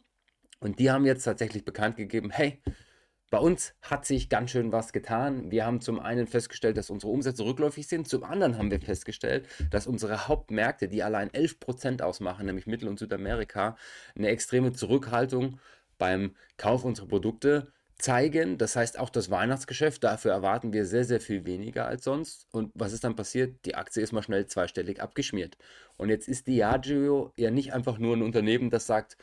Und 0.60 0.78
die 0.78 0.90
haben 0.90 1.04
jetzt 1.04 1.24
tatsächlich 1.24 1.66
bekannt 1.66 1.98
gegeben, 1.98 2.30
hey, 2.30 2.58
bei 3.34 3.40
uns 3.40 3.74
hat 3.82 4.06
sich 4.06 4.28
ganz 4.28 4.52
schön 4.52 4.70
was 4.70 4.92
getan. 4.92 5.50
Wir 5.50 5.66
haben 5.66 5.80
zum 5.80 5.98
einen 5.98 6.28
festgestellt, 6.28 6.76
dass 6.76 6.88
unsere 6.88 7.10
Umsätze 7.10 7.44
rückläufig 7.44 7.88
sind. 7.88 8.06
Zum 8.06 8.22
anderen 8.22 8.56
haben 8.56 8.70
wir 8.70 8.80
festgestellt, 8.80 9.48
dass 9.72 9.88
unsere 9.88 10.28
Hauptmärkte, 10.28 10.86
die 10.86 11.02
allein 11.02 11.30
11% 11.30 12.00
ausmachen, 12.00 12.46
nämlich 12.46 12.68
Mittel- 12.68 12.88
und 12.88 13.00
Südamerika, 13.00 13.76
eine 14.14 14.28
extreme 14.28 14.72
Zurückhaltung 14.72 15.58
beim 15.98 16.36
Kauf 16.58 16.84
unserer 16.84 17.08
Produkte 17.08 17.72
zeigen. 17.98 18.56
Das 18.56 18.76
heißt 18.76 19.00
auch 19.00 19.10
das 19.10 19.32
Weihnachtsgeschäft, 19.32 20.04
dafür 20.04 20.30
erwarten 20.30 20.72
wir 20.72 20.86
sehr, 20.86 21.04
sehr 21.04 21.20
viel 21.20 21.44
weniger 21.44 21.88
als 21.88 22.04
sonst. 22.04 22.46
Und 22.52 22.70
was 22.76 22.92
ist 22.92 23.02
dann 23.02 23.16
passiert? 23.16 23.64
Die 23.64 23.74
Aktie 23.74 24.00
ist 24.00 24.12
mal 24.12 24.22
schnell 24.22 24.46
zweistellig 24.46 25.02
abgeschmiert. 25.02 25.58
Und 25.96 26.08
jetzt 26.08 26.28
ist 26.28 26.46
Diageo 26.46 27.32
ja 27.36 27.50
nicht 27.50 27.72
einfach 27.72 27.98
nur 27.98 28.16
ein 28.16 28.22
Unternehmen, 28.22 28.70
das 28.70 28.86
sagt, 28.86 29.16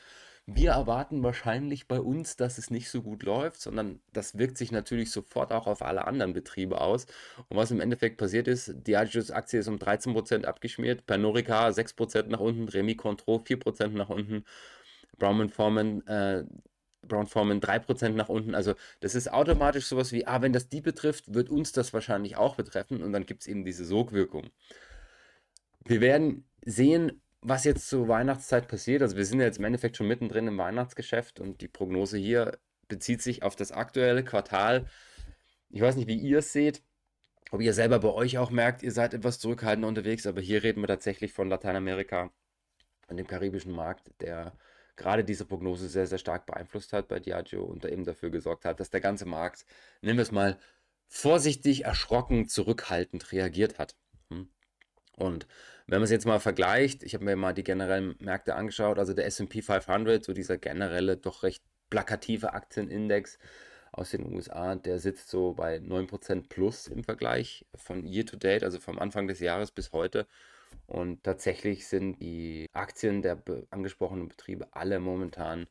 wir 0.56 0.72
erwarten 0.72 1.24
wahrscheinlich 1.24 1.88
bei 1.88 2.00
uns, 2.00 2.36
dass 2.36 2.58
es 2.58 2.70
nicht 2.70 2.90
so 2.90 3.02
gut 3.02 3.24
läuft, 3.24 3.62
sondern 3.62 4.00
das 4.14 4.38
wirkt 4.38 4.58
sich 4.58 4.72
natürlich 4.72 5.12
sofort 5.12 5.52
auch 5.52 5.68
auf 5.68 5.82
alle 5.82 6.06
anderen 6.08 6.34
Betriebe 6.34 6.82
aus. 6.82 7.06
Und 7.50 7.58
was 7.58 7.72
im 7.72 7.80
Endeffekt 7.82 8.18
passiert 8.18 8.48
ist, 8.48 8.74
Diageo's 8.88 9.32
Aktie 9.32 9.60
ist 9.60 9.68
um 9.68 9.78
13% 9.78 10.46
abgeschmiert, 10.46 11.06
Pernod 11.06 11.38
6% 11.38 12.28
nach 12.28 12.40
unten, 12.40 12.68
Remy 12.68 12.96
Contro 12.96 13.38
4% 13.38 13.90
nach 13.90 14.10
unten, 14.10 14.46
Brown 15.18 15.50
Forman 15.50 16.06
äh, 16.08 16.44
Brown 17.08 17.28
Forman 17.28 17.60
3% 17.62 18.10
nach 18.10 18.30
unten. 18.30 18.56
Also 18.56 18.76
das 19.00 19.16
ist 19.16 19.32
automatisch 19.32 19.86
sowas 19.86 20.12
wie, 20.12 20.28
ah, 20.28 20.42
wenn 20.42 20.54
das 20.54 20.70
die 20.70 20.82
betrifft, 20.82 21.34
wird 21.34 21.50
uns 21.50 21.72
das 21.72 21.94
wahrscheinlich 21.94 22.38
auch 22.38 22.56
betreffen 22.56 23.02
und 23.02 23.12
dann 23.12 23.26
gibt 23.26 23.42
es 23.42 23.48
eben 23.48 23.66
diese 23.66 23.86
Sogwirkung. 23.86 24.50
Wir 25.86 26.02
werden 26.02 26.46
sehen, 26.64 27.22
was 27.42 27.64
jetzt 27.64 27.90
zur 27.90 28.08
Weihnachtszeit 28.08 28.68
passiert, 28.68 29.02
also 29.02 29.18
wir 29.18 29.26
sind 29.26 29.40
ja 29.40 29.46
jetzt 29.46 29.58
im 29.58 29.66
Endeffekt 29.66 29.98
schon 29.98 30.08
mittendrin 30.08 30.48
im 30.48 30.58
Weihnachtsgeschäft 30.58 31.40
und 31.40 31.62
die 31.62 31.68
Prognose 31.68 32.18
hier 32.18 32.60
bezieht 32.88 33.22
sich 33.22 33.44
auf 33.44 33.56
das 33.56 33.72
aktuelle 33.72 34.24
Quartal. 34.24 34.88
Ich 35.70 35.82
weiß 35.82 35.96
nicht, 35.96 36.08
wie 36.08 36.18
ihr 36.18 36.40
es 36.40 36.54
seht, 36.54 36.84
ob 37.52 37.62
ihr 37.62 37.74
selber 37.74 38.00
bei 38.00 38.10
euch 38.10 38.38
auch 38.38 38.52
merkt, 38.52 38.84
ihr 38.84 38.92
seid 38.92 39.14
etwas 39.14 39.40
zurückhaltender 39.40 39.88
unterwegs, 39.88 40.28
aber 40.28 40.42
hier 40.42 40.64
reden 40.64 40.82
wir 40.82 40.88
tatsächlich 40.88 41.34
von 41.34 41.50
Lateinamerika, 41.50 42.32
von 43.08 43.18
dem 43.18 43.28
karibischen 43.28 43.74
Markt, 43.74 44.12
der 44.22 44.54
gerade 44.96 45.24
diese 45.24 45.46
Prognose 45.46 45.90
sehr, 45.90 46.06
sehr 46.08 46.18
stark 46.18 46.46
beeinflusst 46.46 46.94
hat 46.94 47.08
bei 47.08 47.20
Diageo 47.20 47.64
und 47.64 47.84
da 47.84 47.90
eben 47.90 48.06
dafür 48.06 48.30
gesorgt 48.30 48.66
hat, 48.66 48.80
dass 48.80 48.90
der 48.90 49.02
ganze 49.02 49.26
Markt, 49.26 49.66
nehmen 50.02 50.20
wir 50.20 50.24
es 50.24 50.32
mal, 50.32 50.58
vorsichtig, 51.08 51.86
erschrocken, 51.86 52.48
zurückhaltend 52.48 53.32
reagiert 53.32 53.80
hat. 53.80 53.96
Hm? 54.30 54.50
Und 55.18 55.48
wenn 55.92 56.00
man 56.00 56.06
es 56.06 56.12
jetzt 56.12 56.26
mal 56.26 56.40
vergleicht, 56.40 57.04
ich 57.04 57.14
habe 57.16 57.26
mir 57.26 57.36
mal 57.36 57.54
die 57.54 57.66
generellen 57.66 58.16
Märkte 58.20 58.56
angeschaut, 58.56 58.98
also 58.98 59.14
der 59.14 59.26
SP 59.28 59.60
500, 59.62 60.24
so 60.24 60.32
dieser 60.32 60.58
generelle, 60.58 61.18
doch 61.18 61.44
recht 61.44 61.62
plakative 61.90 62.54
Aktienindex 62.54 63.38
aus 63.92 64.12
den 64.12 64.34
USA, 64.34 64.76
der 64.76 65.00
sitzt 65.00 65.28
so 65.30 65.52
bei 65.52 65.80
9% 65.80 66.48
plus 66.48 66.88
im 66.88 67.04
Vergleich 67.04 67.66
von 67.76 68.06
Year 68.06 68.26
to 68.26 68.38
Date, 68.38 68.64
also 68.64 68.80
vom 68.80 69.00
Anfang 69.00 69.28
des 69.28 69.42
Jahres 69.42 69.72
bis 69.72 69.92
heute. 69.92 70.28
Und 70.88 71.26
tatsächlich 71.26 71.86
sind 71.86 72.22
die 72.22 72.68
Aktien 72.72 73.22
der 73.22 73.44
angesprochenen 73.70 74.30
Betriebe 74.30 74.70
alle 74.72 75.02
momentan 75.02 75.68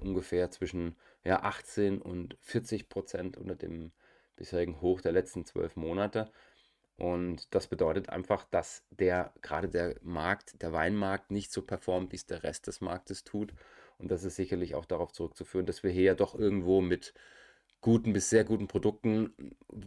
ungefähr 0.00 0.50
zwischen 0.50 0.96
ja, 1.22 1.44
18 1.44 2.02
und 2.02 2.36
40 2.40 2.88
Prozent 2.88 3.36
unter 3.36 3.54
dem 3.54 3.92
bisherigen 4.34 4.80
Hoch 4.80 5.00
der 5.00 5.12
letzten 5.12 5.44
zwölf 5.44 5.76
Monate. 5.76 6.32
Und 6.98 7.52
das 7.54 7.66
bedeutet 7.66 8.10
einfach, 8.10 8.44
dass 8.44 8.84
der, 8.90 9.32
gerade 9.42 9.68
der 9.68 9.96
Markt, 10.02 10.60
der 10.62 10.72
Weinmarkt 10.72 11.30
nicht 11.30 11.52
so 11.52 11.62
performt, 11.62 12.12
wie 12.12 12.16
es 12.16 12.26
der 12.26 12.42
Rest 12.42 12.66
des 12.66 12.80
Marktes 12.80 13.24
tut. 13.24 13.54
Und 13.98 14.10
das 14.10 14.24
ist 14.24 14.36
sicherlich 14.36 14.74
auch 14.74 14.84
darauf 14.84 15.12
zurückzuführen, 15.12 15.66
dass 15.66 15.82
wir 15.82 15.90
hier 15.90 16.02
ja 16.02 16.14
doch 16.14 16.34
irgendwo 16.34 16.80
mit 16.80 17.14
guten 17.80 18.12
bis 18.12 18.30
sehr 18.30 18.44
guten 18.44 18.68
Produkten, 18.68 19.34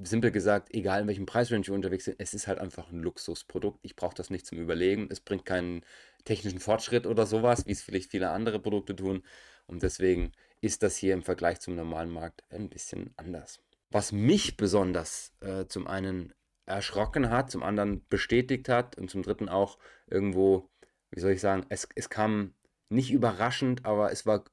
simpel 0.03 0.29
gesagt, 0.29 0.73
egal 0.73 1.01
in 1.01 1.07
welchem 1.07 1.25
Preisrange 1.25 1.65
wir 1.67 1.73
unterwegs 1.73 2.05
sind, 2.05 2.19
es 2.19 2.33
ist 2.33 2.47
halt 2.47 2.59
einfach 2.59 2.91
ein 2.91 2.99
Luxusprodukt. 2.99 3.79
Ich 3.83 3.95
brauche 3.95 4.15
das 4.15 4.29
nicht 4.29 4.45
zum 4.45 4.59
Überlegen. 4.59 5.07
Es 5.09 5.21
bringt 5.21 5.45
keinen 5.45 5.81
technischen 6.25 6.59
Fortschritt 6.59 7.07
oder 7.07 7.25
sowas, 7.25 7.65
wie 7.65 7.71
es 7.71 7.81
vielleicht 7.81 8.11
viele 8.11 8.29
andere 8.31 8.59
Produkte 8.59 8.95
tun. 8.95 9.23
Und 9.65 9.81
deswegen 9.81 10.33
ist 10.61 10.83
das 10.83 10.97
hier 10.97 11.13
im 11.13 11.23
Vergleich 11.23 11.61
zum 11.61 11.75
normalen 11.75 12.11
Markt 12.11 12.43
ein 12.49 12.69
bisschen 12.69 13.13
anders. 13.15 13.59
Was 13.91 14.11
mich 14.11 14.57
besonders 14.57 15.31
äh, 15.39 15.65
zum 15.67 15.87
einen 15.87 16.33
erschrocken 16.65 17.29
hat, 17.29 17.51
zum 17.51 17.63
anderen 17.63 18.05
bestätigt 18.07 18.69
hat 18.69 18.97
und 18.97 19.09
zum 19.09 19.23
dritten 19.23 19.49
auch 19.49 19.77
irgendwo, 20.07 20.69
wie 21.11 21.19
soll 21.19 21.31
ich 21.31 21.41
sagen, 21.41 21.65
es, 21.69 21.87
es 21.95 22.09
kam 22.09 22.53
nicht 22.89 23.11
überraschend, 23.11 23.85
aber 23.85 24.11
es 24.11 24.25
war, 24.25 24.43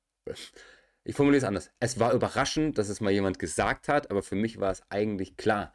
ich 1.04 1.14
formuliere 1.14 1.38
es 1.38 1.45
anders, 1.45 1.71
es 1.81 1.99
war 1.99 2.12
überraschend, 2.12 2.78
dass 2.78 2.88
es 2.88 3.00
mal 3.00 3.12
jemand 3.12 3.38
gesagt 3.38 3.88
hat, 3.88 4.11
aber 4.11 4.23
für 4.23 4.37
mich 4.37 4.61
war 4.61 4.71
es 4.71 4.83
eigentlich 4.90 5.37
klar. 5.37 5.73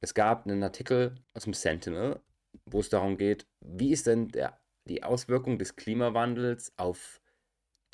Es 0.00 0.14
gab 0.14 0.46
einen 0.46 0.62
Artikel 0.62 1.14
aus 1.34 1.44
dem 1.44 1.54
Sentinel, 1.54 2.20
wo 2.64 2.80
es 2.80 2.88
darum 2.88 3.16
geht, 3.16 3.46
wie 3.60 3.92
ist 3.92 4.06
denn 4.06 4.28
der, 4.28 4.58
die 4.86 5.02
Auswirkung 5.02 5.58
des 5.58 5.76
Klimawandels 5.76 6.72
auf 6.76 7.20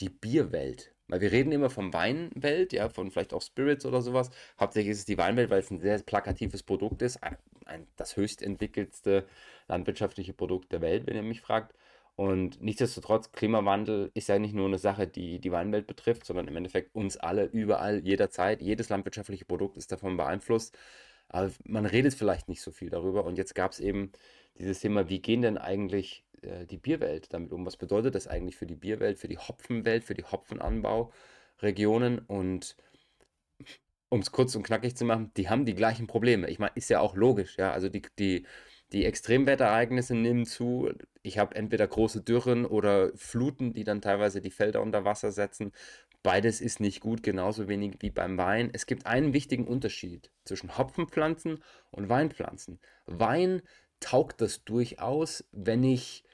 die 0.00 0.08
Bierwelt? 0.08 0.94
Weil 1.08 1.20
wir 1.20 1.32
reden 1.32 1.52
immer 1.52 1.70
vom 1.70 1.92
Weinwelt, 1.92 2.72
ja, 2.72 2.88
von 2.88 3.10
vielleicht 3.10 3.32
auch 3.32 3.42
Spirits 3.42 3.86
oder 3.86 4.02
sowas. 4.02 4.30
Hauptsächlich 4.58 4.92
ist 4.92 4.98
es 5.00 5.04
die 5.04 5.18
Weinwelt, 5.18 5.50
weil 5.50 5.60
es 5.60 5.70
ein 5.70 5.78
sehr 5.78 5.98
plakatives 6.02 6.62
Produkt 6.62 7.02
ist. 7.02 7.20
Ein, 7.66 7.86
das 7.96 8.16
höchst 8.16 8.42
entwickelste 8.42 9.26
landwirtschaftliche 9.68 10.32
Produkt 10.32 10.72
der 10.72 10.80
Welt, 10.80 11.06
wenn 11.06 11.16
ihr 11.16 11.22
mich 11.22 11.40
fragt. 11.40 11.74
Und 12.16 12.62
nichtsdestotrotz, 12.62 13.30
Klimawandel 13.32 14.10
ist 14.14 14.28
ja 14.28 14.38
nicht 14.38 14.54
nur 14.54 14.66
eine 14.66 14.78
Sache, 14.78 15.06
die 15.06 15.38
die 15.38 15.52
Weinwelt 15.52 15.86
betrifft, 15.86 16.24
sondern 16.24 16.48
im 16.48 16.56
Endeffekt 16.56 16.94
uns 16.94 17.18
alle, 17.18 17.44
überall, 17.44 17.98
jederzeit. 17.98 18.62
Jedes 18.62 18.88
landwirtschaftliche 18.88 19.44
Produkt 19.44 19.76
ist 19.76 19.92
davon 19.92 20.16
beeinflusst. 20.16 20.76
Aber 21.28 21.50
man 21.64 21.84
redet 21.84 22.14
vielleicht 22.14 22.48
nicht 22.48 22.62
so 22.62 22.70
viel 22.70 22.88
darüber. 22.88 23.24
Und 23.24 23.36
jetzt 23.36 23.54
gab 23.54 23.72
es 23.72 23.80
eben 23.80 24.12
dieses 24.58 24.80
Thema, 24.80 25.10
wie 25.10 25.20
gehen 25.20 25.42
denn 25.42 25.58
eigentlich 25.58 26.24
äh, 26.40 26.64
die 26.64 26.78
Bierwelt 26.78 27.34
damit 27.34 27.52
um? 27.52 27.66
Was 27.66 27.76
bedeutet 27.76 28.14
das 28.14 28.26
eigentlich 28.26 28.56
für 28.56 28.66
die 28.66 28.76
Bierwelt, 28.76 29.18
für 29.18 29.28
die 29.28 29.38
Hopfenwelt, 29.38 30.04
für 30.04 30.14
die 30.14 30.24
Hopfenanbauregionen? 30.24 32.20
Und 32.20 32.76
um 34.08 34.20
es 34.20 34.32
kurz 34.32 34.54
und 34.54 34.62
knackig 34.62 34.96
zu 34.96 35.04
machen, 35.04 35.32
die 35.36 35.48
haben 35.48 35.64
die 35.64 35.74
gleichen 35.74 36.06
Probleme. 36.06 36.48
Ich 36.48 36.58
meine, 36.58 36.72
ist 36.74 36.90
ja 36.90 37.00
auch 37.00 37.14
logisch, 37.16 37.56
ja. 37.58 37.72
Also 37.72 37.88
die, 37.88 38.02
die, 38.18 38.46
die 38.92 39.04
Extremwetterereignisse 39.04 40.14
nehmen 40.14 40.46
zu. 40.46 40.90
Ich 41.22 41.38
habe 41.38 41.56
entweder 41.56 41.86
große 41.86 42.22
Dürren 42.22 42.64
oder 42.64 43.10
Fluten, 43.16 43.72
die 43.72 43.84
dann 43.84 44.00
teilweise 44.00 44.40
die 44.40 44.50
Felder 44.50 44.82
unter 44.82 45.04
Wasser 45.04 45.32
setzen. 45.32 45.72
Beides 46.22 46.60
ist 46.60 46.80
nicht 46.80 47.00
gut, 47.00 47.22
genauso 47.22 47.68
wenig 47.68 47.96
wie 48.00 48.10
beim 48.10 48.36
Wein. 48.38 48.70
Es 48.72 48.86
gibt 48.86 49.06
einen 49.06 49.32
wichtigen 49.32 49.66
Unterschied 49.66 50.30
zwischen 50.44 50.76
Hopfenpflanzen 50.76 51.62
und 51.90 52.08
Weinpflanzen. 52.08 52.80
Wein 53.06 53.62
taugt 54.00 54.40
das 54.40 54.64
durchaus, 54.64 55.44
wenn 55.52 55.84
ich 55.84 56.24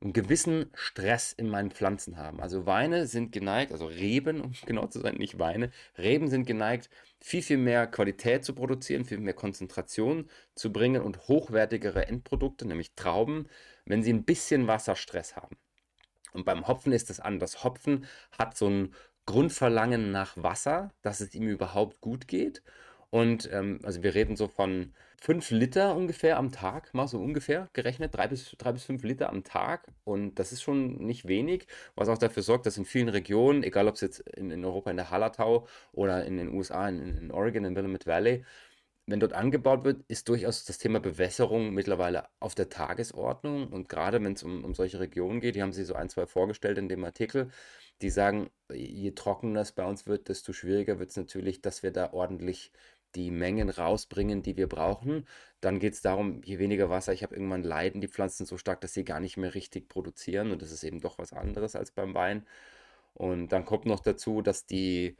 einen 0.00 0.12
gewissen 0.12 0.70
Stress 0.74 1.32
in 1.32 1.48
meinen 1.48 1.70
Pflanzen 1.70 2.18
habe. 2.18 2.42
Also 2.42 2.66
Weine 2.66 3.06
sind 3.06 3.32
geneigt, 3.32 3.72
also 3.72 3.86
Reben, 3.86 4.40
um 4.40 4.52
genau 4.66 4.86
zu 4.86 5.00
sein, 5.00 5.16
nicht 5.16 5.38
Weine, 5.38 5.70
Reben 5.96 6.28
sind 6.28 6.46
geneigt, 6.46 6.90
viel, 7.20 7.42
viel 7.42 7.58
mehr 7.58 7.86
Qualität 7.86 8.44
zu 8.44 8.54
produzieren, 8.54 9.04
viel 9.04 9.18
mehr 9.18 9.34
Konzentration 9.34 10.28
zu 10.54 10.72
bringen 10.72 11.02
und 11.02 11.28
hochwertigere 11.28 12.06
Endprodukte, 12.06 12.66
nämlich 12.66 12.94
Trauben, 12.94 13.48
wenn 13.86 14.02
sie 14.02 14.12
ein 14.12 14.24
bisschen 14.24 14.66
Wasserstress 14.66 15.36
haben. 15.36 15.56
Und 16.32 16.44
beim 16.44 16.68
Hopfen 16.68 16.92
ist 16.92 17.08
das 17.08 17.20
anders. 17.20 17.64
Hopfen 17.64 18.04
hat 18.38 18.56
so 18.56 18.68
ein 18.68 18.94
Grundverlangen 19.24 20.12
nach 20.12 20.36
Wasser, 20.36 20.92
dass 21.02 21.20
es 21.20 21.34
ihm 21.34 21.48
überhaupt 21.48 22.00
gut 22.00 22.28
geht. 22.28 22.62
Und 23.10 23.48
ähm, 23.52 23.78
also 23.82 24.02
wir 24.02 24.14
reden 24.14 24.36
so 24.36 24.48
von 24.48 24.92
5 25.20 25.50
Liter 25.50 25.96
ungefähr 25.96 26.36
am 26.38 26.52
Tag, 26.52 26.92
mal 26.92 27.08
so 27.08 27.18
ungefähr 27.18 27.68
gerechnet, 27.72 28.14
3 28.14 28.28
bis, 28.28 28.54
3 28.58 28.72
bis 28.72 28.84
5 28.84 29.02
Liter 29.04 29.30
am 29.30 29.44
Tag. 29.44 29.86
Und 30.04 30.38
das 30.38 30.52
ist 30.52 30.62
schon 30.62 30.96
nicht 30.98 31.26
wenig, 31.26 31.66
was 31.94 32.08
auch 32.08 32.18
dafür 32.18 32.42
sorgt, 32.42 32.66
dass 32.66 32.76
in 32.76 32.84
vielen 32.84 33.08
Regionen, 33.08 33.62
egal 33.62 33.88
ob 33.88 33.94
es 33.94 34.00
jetzt 34.02 34.20
in, 34.20 34.50
in 34.50 34.64
Europa 34.64 34.90
in 34.90 34.96
der 34.96 35.10
Hallertau 35.10 35.66
oder 35.92 36.24
in 36.24 36.36
den 36.36 36.52
USA, 36.52 36.88
in, 36.88 37.16
in 37.16 37.30
Oregon, 37.30 37.64
in 37.64 37.76
Willamette 37.76 38.06
Valley, 38.06 38.44
wenn 39.08 39.20
dort 39.20 39.34
angebaut 39.34 39.84
wird, 39.84 40.04
ist 40.08 40.28
durchaus 40.28 40.64
das 40.64 40.78
Thema 40.78 40.98
Bewässerung 40.98 41.72
mittlerweile 41.72 42.24
auf 42.40 42.56
der 42.56 42.68
Tagesordnung. 42.68 43.68
Und 43.68 43.88
gerade 43.88 44.22
wenn 44.22 44.32
es 44.32 44.42
um, 44.42 44.64
um 44.64 44.74
solche 44.74 44.98
Regionen 44.98 45.40
geht, 45.40 45.54
die 45.54 45.62
haben 45.62 45.72
sie 45.72 45.84
so 45.84 45.94
ein, 45.94 46.08
zwei 46.08 46.26
vorgestellt 46.26 46.76
in 46.76 46.88
dem 46.88 47.04
Artikel, 47.04 47.50
die 48.02 48.10
sagen, 48.10 48.50
je 48.72 49.12
trockener 49.12 49.60
es 49.60 49.72
bei 49.72 49.84
uns 49.84 50.06
wird, 50.06 50.28
desto 50.28 50.52
schwieriger 50.52 50.98
wird 50.98 51.10
es 51.10 51.16
natürlich, 51.16 51.62
dass 51.62 51.82
wir 51.84 51.92
da 51.92 52.12
ordentlich 52.12 52.72
die 53.16 53.30
Mengen 53.30 53.70
rausbringen, 53.70 54.42
die 54.42 54.56
wir 54.56 54.68
brauchen. 54.68 55.26
Dann 55.60 55.78
geht 55.80 55.94
es 55.94 56.02
darum, 56.02 56.42
je 56.44 56.58
weniger 56.58 56.90
Wasser 56.90 57.12
ich 57.12 57.22
habe, 57.22 57.34
irgendwann 57.34 57.62
leiden 57.64 58.00
die 58.00 58.08
Pflanzen 58.08 58.46
so 58.46 58.58
stark, 58.58 58.80
dass 58.82 58.94
sie 58.94 59.04
gar 59.04 59.20
nicht 59.20 59.36
mehr 59.38 59.54
richtig 59.54 59.88
produzieren. 59.88 60.52
Und 60.52 60.62
das 60.62 60.70
ist 60.70 60.84
eben 60.84 61.00
doch 61.00 61.18
was 61.18 61.32
anderes 61.32 61.74
als 61.76 61.90
beim 61.92 62.14
Wein. 62.14 62.46
Und 63.14 63.48
dann 63.48 63.64
kommt 63.64 63.86
noch 63.86 64.00
dazu, 64.00 64.42
dass 64.42 64.66
die, 64.66 65.16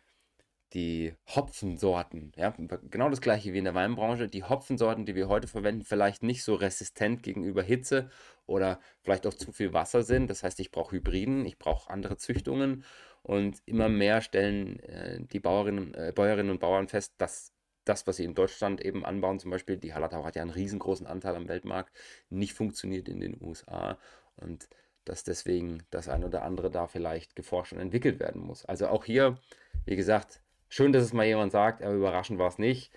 die 0.75 1.15
Hopfensorten, 1.35 2.33
ja, 2.37 2.55
genau 2.91 3.09
das 3.11 3.23
gleiche 3.23 3.53
wie 3.55 3.59
in 3.59 3.65
der 3.65 3.75
Weinbranche, 3.75 4.29
die 4.29 4.45
Hopfensorten, 4.45 5.07
die 5.07 5.15
wir 5.15 5.29
heute 5.29 5.49
verwenden, 5.49 5.85
vielleicht 5.85 6.23
nicht 6.23 6.45
so 6.45 6.55
resistent 6.55 7.23
gegenüber 7.23 7.63
Hitze 7.63 8.11
oder 8.47 8.81
vielleicht 9.03 9.27
auch 9.27 9.35
zu 9.35 9.53
viel 9.53 9.73
Wasser 9.73 10.03
sind. 10.03 10.29
Das 10.29 10.43
heißt, 10.43 10.61
ich 10.61 10.71
brauche 10.71 10.97
Hybriden, 10.97 11.47
ich 11.47 11.59
brauche 11.59 11.91
andere 11.91 12.19
Züchtungen 12.19 12.85
und 13.23 13.63
immer 13.67 13.89
mehr 13.89 14.21
stellen 14.21 14.81
äh, 14.81 15.21
die 15.21 15.41
Bauerinnen, 15.41 15.95
äh, 15.95 16.13
Bäuerinnen 16.15 16.51
und 16.53 16.61
Bauern 16.61 16.89
fest, 16.89 17.15
dass 17.19 17.56
das, 17.87 18.07
was 18.07 18.17
sie 18.17 18.25
in 18.25 18.35
Deutschland 18.35 18.85
eben 18.85 19.05
anbauen, 19.05 19.39
zum 19.39 19.51
Beispiel, 19.51 19.77
die 19.77 19.95
Hallertau 19.95 20.25
hat 20.25 20.37
ja 20.37 20.43
einen 20.43 20.51
riesengroßen 20.51 21.07
Anteil 21.07 21.37
am 21.37 21.49
Weltmarkt, 21.49 21.97
nicht 22.29 22.53
funktioniert 22.53 23.09
in 23.09 23.21
den 23.21 23.41
USA 23.41 23.99
und 24.37 24.69
dass 25.05 25.23
deswegen 25.25 25.85
das 25.91 26.09
ein 26.09 26.25
oder 26.25 26.43
andere 26.43 26.71
da 26.71 26.89
vielleicht 26.89 27.37
geforscht 27.37 27.73
und 27.73 27.81
entwickelt 27.81 28.19
werden 28.19 28.43
muss. 28.43 28.65
Also 28.65 28.89
auch 28.89 29.05
hier, 29.05 29.39
wie 29.85 29.97
gesagt, 29.97 30.41
schön, 30.69 30.93
dass 30.93 31.05
es 31.05 31.13
mal 31.13 31.27
jemand 31.27 31.53
sagt, 31.53 31.83
aber 31.83 31.95
überraschend 31.95 32.39
war 32.39 32.49
es 32.49 32.59
nicht. 32.59 32.93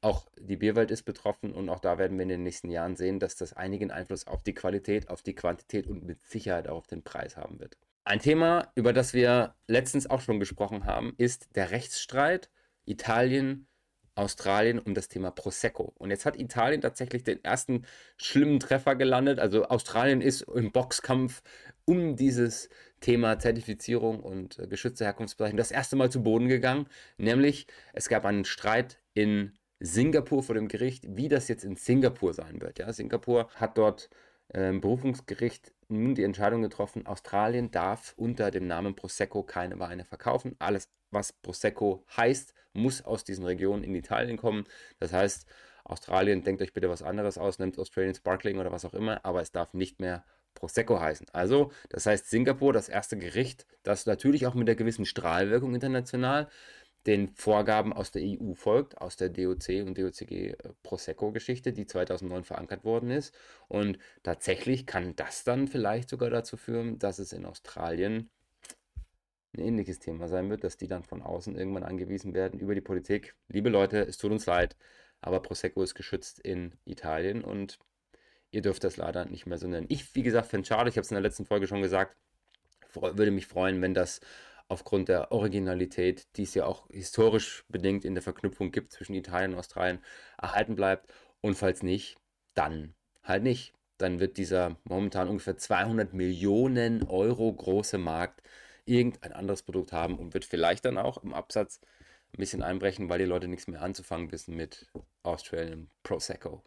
Auch 0.00 0.26
die 0.36 0.56
Bierwelt 0.56 0.90
ist 0.90 1.04
betroffen 1.04 1.52
und 1.52 1.68
auch 1.68 1.78
da 1.78 1.96
werden 1.96 2.18
wir 2.18 2.24
in 2.24 2.28
den 2.28 2.42
nächsten 2.42 2.68
Jahren 2.68 2.96
sehen, 2.96 3.20
dass 3.20 3.36
das 3.36 3.52
einigen 3.52 3.92
Einfluss 3.92 4.26
auf 4.26 4.42
die 4.42 4.54
Qualität, 4.54 5.08
auf 5.08 5.22
die 5.22 5.34
Quantität 5.34 5.86
und 5.86 6.04
mit 6.04 6.20
Sicherheit 6.26 6.68
auch 6.68 6.78
auf 6.78 6.86
den 6.88 7.04
Preis 7.04 7.36
haben 7.36 7.60
wird. 7.60 7.78
Ein 8.02 8.18
Thema, 8.18 8.72
über 8.74 8.92
das 8.92 9.14
wir 9.14 9.54
letztens 9.68 10.10
auch 10.10 10.20
schon 10.20 10.40
gesprochen 10.40 10.86
haben, 10.86 11.14
ist 11.18 11.54
der 11.54 11.70
Rechtsstreit 11.70 12.50
Italien 12.84 13.68
Australien 14.14 14.78
um 14.78 14.94
das 14.94 15.08
Thema 15.08 15.30
Prosecco. 15.30 15.92
Und 15.98 16.10
jetzt 16.10 16.26
hat 16.26 16.38
Italien 16.38 16.80
tatsächlich 16.80 17.24
den 17.24 17.42
ersten 17.44 17.86
schlimmen 18.16 18.60
Treffer 18.60 18.94
gelandet. 18.94 19.38
Also 19.38 19.64
Australien 19.64 20.20
ist 20.20 20.42
im 20.42 20.72
Boxkampf 20.72 21.42
um 21.84 22.16
dieses 22.16 22.68
Thema 23.00 23.38
Zertifizierung 23.38 24.20
und 24.20 24.58
äh, 24.58 24.66
geschützte 24.66 25.04
Herkunftsbezeichnung 25.04 25.56
das 25.56 25.70
erste 25.70 25.96
Mal 25.96 26.10
zu 26.10 26.22
Boden 26.22 26.48
gegangen. 26.48 26.86
Nämlich 27.16 27.66
es 27.92 28.08
gab 28.08 28.24
einen 28.24 28.44
Streit 28.44 28.98
in 29.14 29.52
Singapur 29.80 30.42
vor 30.42 30.54
dem 30.54 30.68
Gericht, 30.68 31.04
wie 31.08 31.28
das 31.28 31.48
jetzt 31.48 31.64
in 31.64 31.76
Singapur 31.76 32.34
sein 32.34 32.60
wird. 32.60 32.78
Ja, 32.78 32.92
Singapur 32.92 33.48
hat 33.56 33.76
dort 33.78 34.10
im 34.54 34.80
Berufungsgericht 34.80 35.72
nun 35.88 36.14
die 36.14 36.24
Entscheidung 36.24 36.62
getroffen, 36.62 37.06
Australien 37.06 37.70
darf 37.70 38.14
unter 38.16 38.50
dem 38.50 38.66
Namen 38.66 38.94
Prosecco 38.94 39.42
keine 39.42 39.78
Weine 39.78 40.04
verkaufen. 40.04 40.56
Alles, 40.58 40.88
was 41.12 41.32
Prosecco 41.32 42.04
heißt, 42.16 42.54
muss 42.72 43.02
aus 43.02 43.24
diesen 43.24 43.44
Regionen 43.44 43.84
in 43.84 43.94
Italien 43.94 44.36
kommen. 44.36 44.64
Das 44.98 45.12
heißt, 45.12 45.46
Australien, 45.84 46.42
denkt 46.42 46.62
euch 46.62 46.72
bitte 46.72 46.88
was 46.88 47.02
anderes 47.02 47.38
aus, 47.38 47.58
nimmt 47.58 47.78
Australian 47.78 48.14
Sparkling 48.14 48.58
oder 48.58 48.72
was 48.72 48.84
auch 48.84 48.94
immer, 48.94 49.24
aber 49.24 49.42
es 49.42 49.52
darf 49.52 49.74
nicht 49.74 50.00
mehr 50.00 50.24
Prosecco 50.54 51.00
heißen. 51.00 51.26
Also, 51.32 51.72
das 51.88 52.06
heißt 52.06 52.28
Singapur, 52.28 52.72
das 52.72 52.88
erste 52.88 53.16
Gericht, 53.16 53.66
das 53.82 54.06
natürlich 54.06 54.46
auch 54.46 54.54
mit 54.54 54.68
der 54.68 54.76
gewissen 54.76 55.06
Strahlwirkung 55.06 55.74
international 55.74 56.48
den 57.06 57.28
Vorgaben 57.34 57.92
aus 57.92 58.12
der 58.12 58.22
EU 58.22 58.54
folgt, 58.54 58.98
aus 58.98 59.16
der 59.16 59.28
DOC 59.28 59.84
und 59.84 59.98
DOCG 59.98 60.50
äh, 60.50 60.56
Prosecco-Geschichte, 60.84 61.72
die 61.72 61.86
2009 61.86 62.44
verankert 62.44 62.84
worden 62.84 63.10
ist. 63.10 63.34
Und 63.68 63.98
tatsächlich 64.22 64.86
kann 64.86 65.16
das 65.16 65.42
dann 65.42 65.66
vielleicht 65.66 66.08
sogar 66.08 66.30
dazu 66.30 66.56
führen, 66.56 66.98
dass 66.98 67.18
es 67.18 67.32
in 67.32 67.44
Australien 67.44 68.30
ein 69.54 69.60
ähnliches 69.60 69.98
Thema 69.98 70.28
sein 70.28 70.50
wird, 70.50 70.64
dass 70.64 70.76
die 70.76 70.88
dann 70.88 71.02
von 71.02 71.22
außen 71.22 71.56
irgendwann 71.56 71.84
angewiesen 71.84 72.34
werden 72.34 72.58
über 72.58 72.74
die 72.74 72.80
Politik. 72.80 73.34
Liebe 73.48 73.68
Leute, 73.68 74.00
es 74.00 74.16
tut 74.16 74.32
uns 74.32 74.46
leid, 74.46 74.76
aber 75.20 75.40
Prosecco 75.40 75.82
ist 75.82 75.94
geschützt 75.94 76.40
in 76.40 76.74
Italien 76.84 77.44
und 77.44 77.78
ihr 78.50 78.62
dürft 78.62 78.84
das 78.84 78.96
leider 78.96 79.24
nicht 79.26 79.46
mehr 79.46 79.58
so 79.58 79.68
nennen. 79.68 79.86
Ich, 79.90 80.14
wie 80.14 80.22
gesagt, 80.22 80.48
finde 80.48 80.62
es 80.62 80.68
schade, 80.68 80.88
ich 80.88 80.96
habe 80.96 81.02
es 81.02 81.10
in 81.10 81.16
der 81.16 81.22
letzten 81.22 81.46
Folge 81.46 81.66
schon 81.66 81.82
gesagt, 81.82 82.16
würde 82.94 83.30
mich 83.30 83.46
freuen, 83.46 83.80
wenn 83.82 83.94
das 83.94 84.20
aufgrund 84.68 85.08
der 85.08 85.32
Originalität, 85.32 86.26
die 86.36 86.44
es 86.44 86.54
ja 86.54 86.64
auch 86.64 86.88
historisch 86.90 87.64
bedingt 87.68 88.04
in 88.04 88.14
der 88.14 88.22
Verknüpfung 88.22 88.70
gibt 88.70 88.92
zwischen 88.92 89.14
Italien 89.14 89.52
und 89.52 89.58
Australien, 89.58 90.00
erhalten 90.38 90.76
bleibt. 90.76 91.12
Und 91.40 91.56
falls 91.56 91.82
nicht, 91.82 92.16
dann 92.54 92.94
halt 93.22 93.42
nicht. 93.42 93.74
Dann 93.98 94.18
wird 94.18 94.36
dieser 94.36 94.76
momentan 94.84 95.28
ungefähr 95.28 95.56
200 95.56 96.14
Millionen 96.14 97.02
Euro 97.04 97.52
große 97.52 97.98
Markt 97.98 98.42
irgendein 98.84 99.32
anderes 99.32 99.62
Produkt 99.62 99.92
haben 99.92 100.18
und 100.18 100.34
wird 100.34 100.44
vielleicht 100.44 100.84
dann 100.84 100.98
auch 100.98 101.22
im 101.22 101.34
Absatz 101.34 101.80
ein 102.32 102.38
bisschen 102.38 102.62
einbrechen, 102.62 103.08
weil 103.08 103.18
die 103.18 103.24
Leute 103.24 103.48
nichts 103.48 103.68
mehr 103.68 103.82
anzufangen 103.82 104.32
wissen 104.32 104.56
mit 104.56 104.90
Australian 105.22 105.90
Prosecco. 106.02 106.62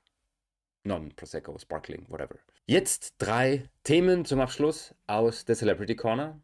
Non-Prosecco, 0.83 1.57
Sparkling, 1.57 2.05
whatever. 2.09 2.35
Jetzt 2.67 3.15
drei 3.17 3.69
Themen 3.83 4.23
zum 4.25 4.39
Abschluss 4.39 4.93
aus 5.07 5.45
der 5.45 5.55
Celebrity 5.55 5.95
Corner. 5.95 6.39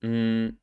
Hm, 0.00 0.58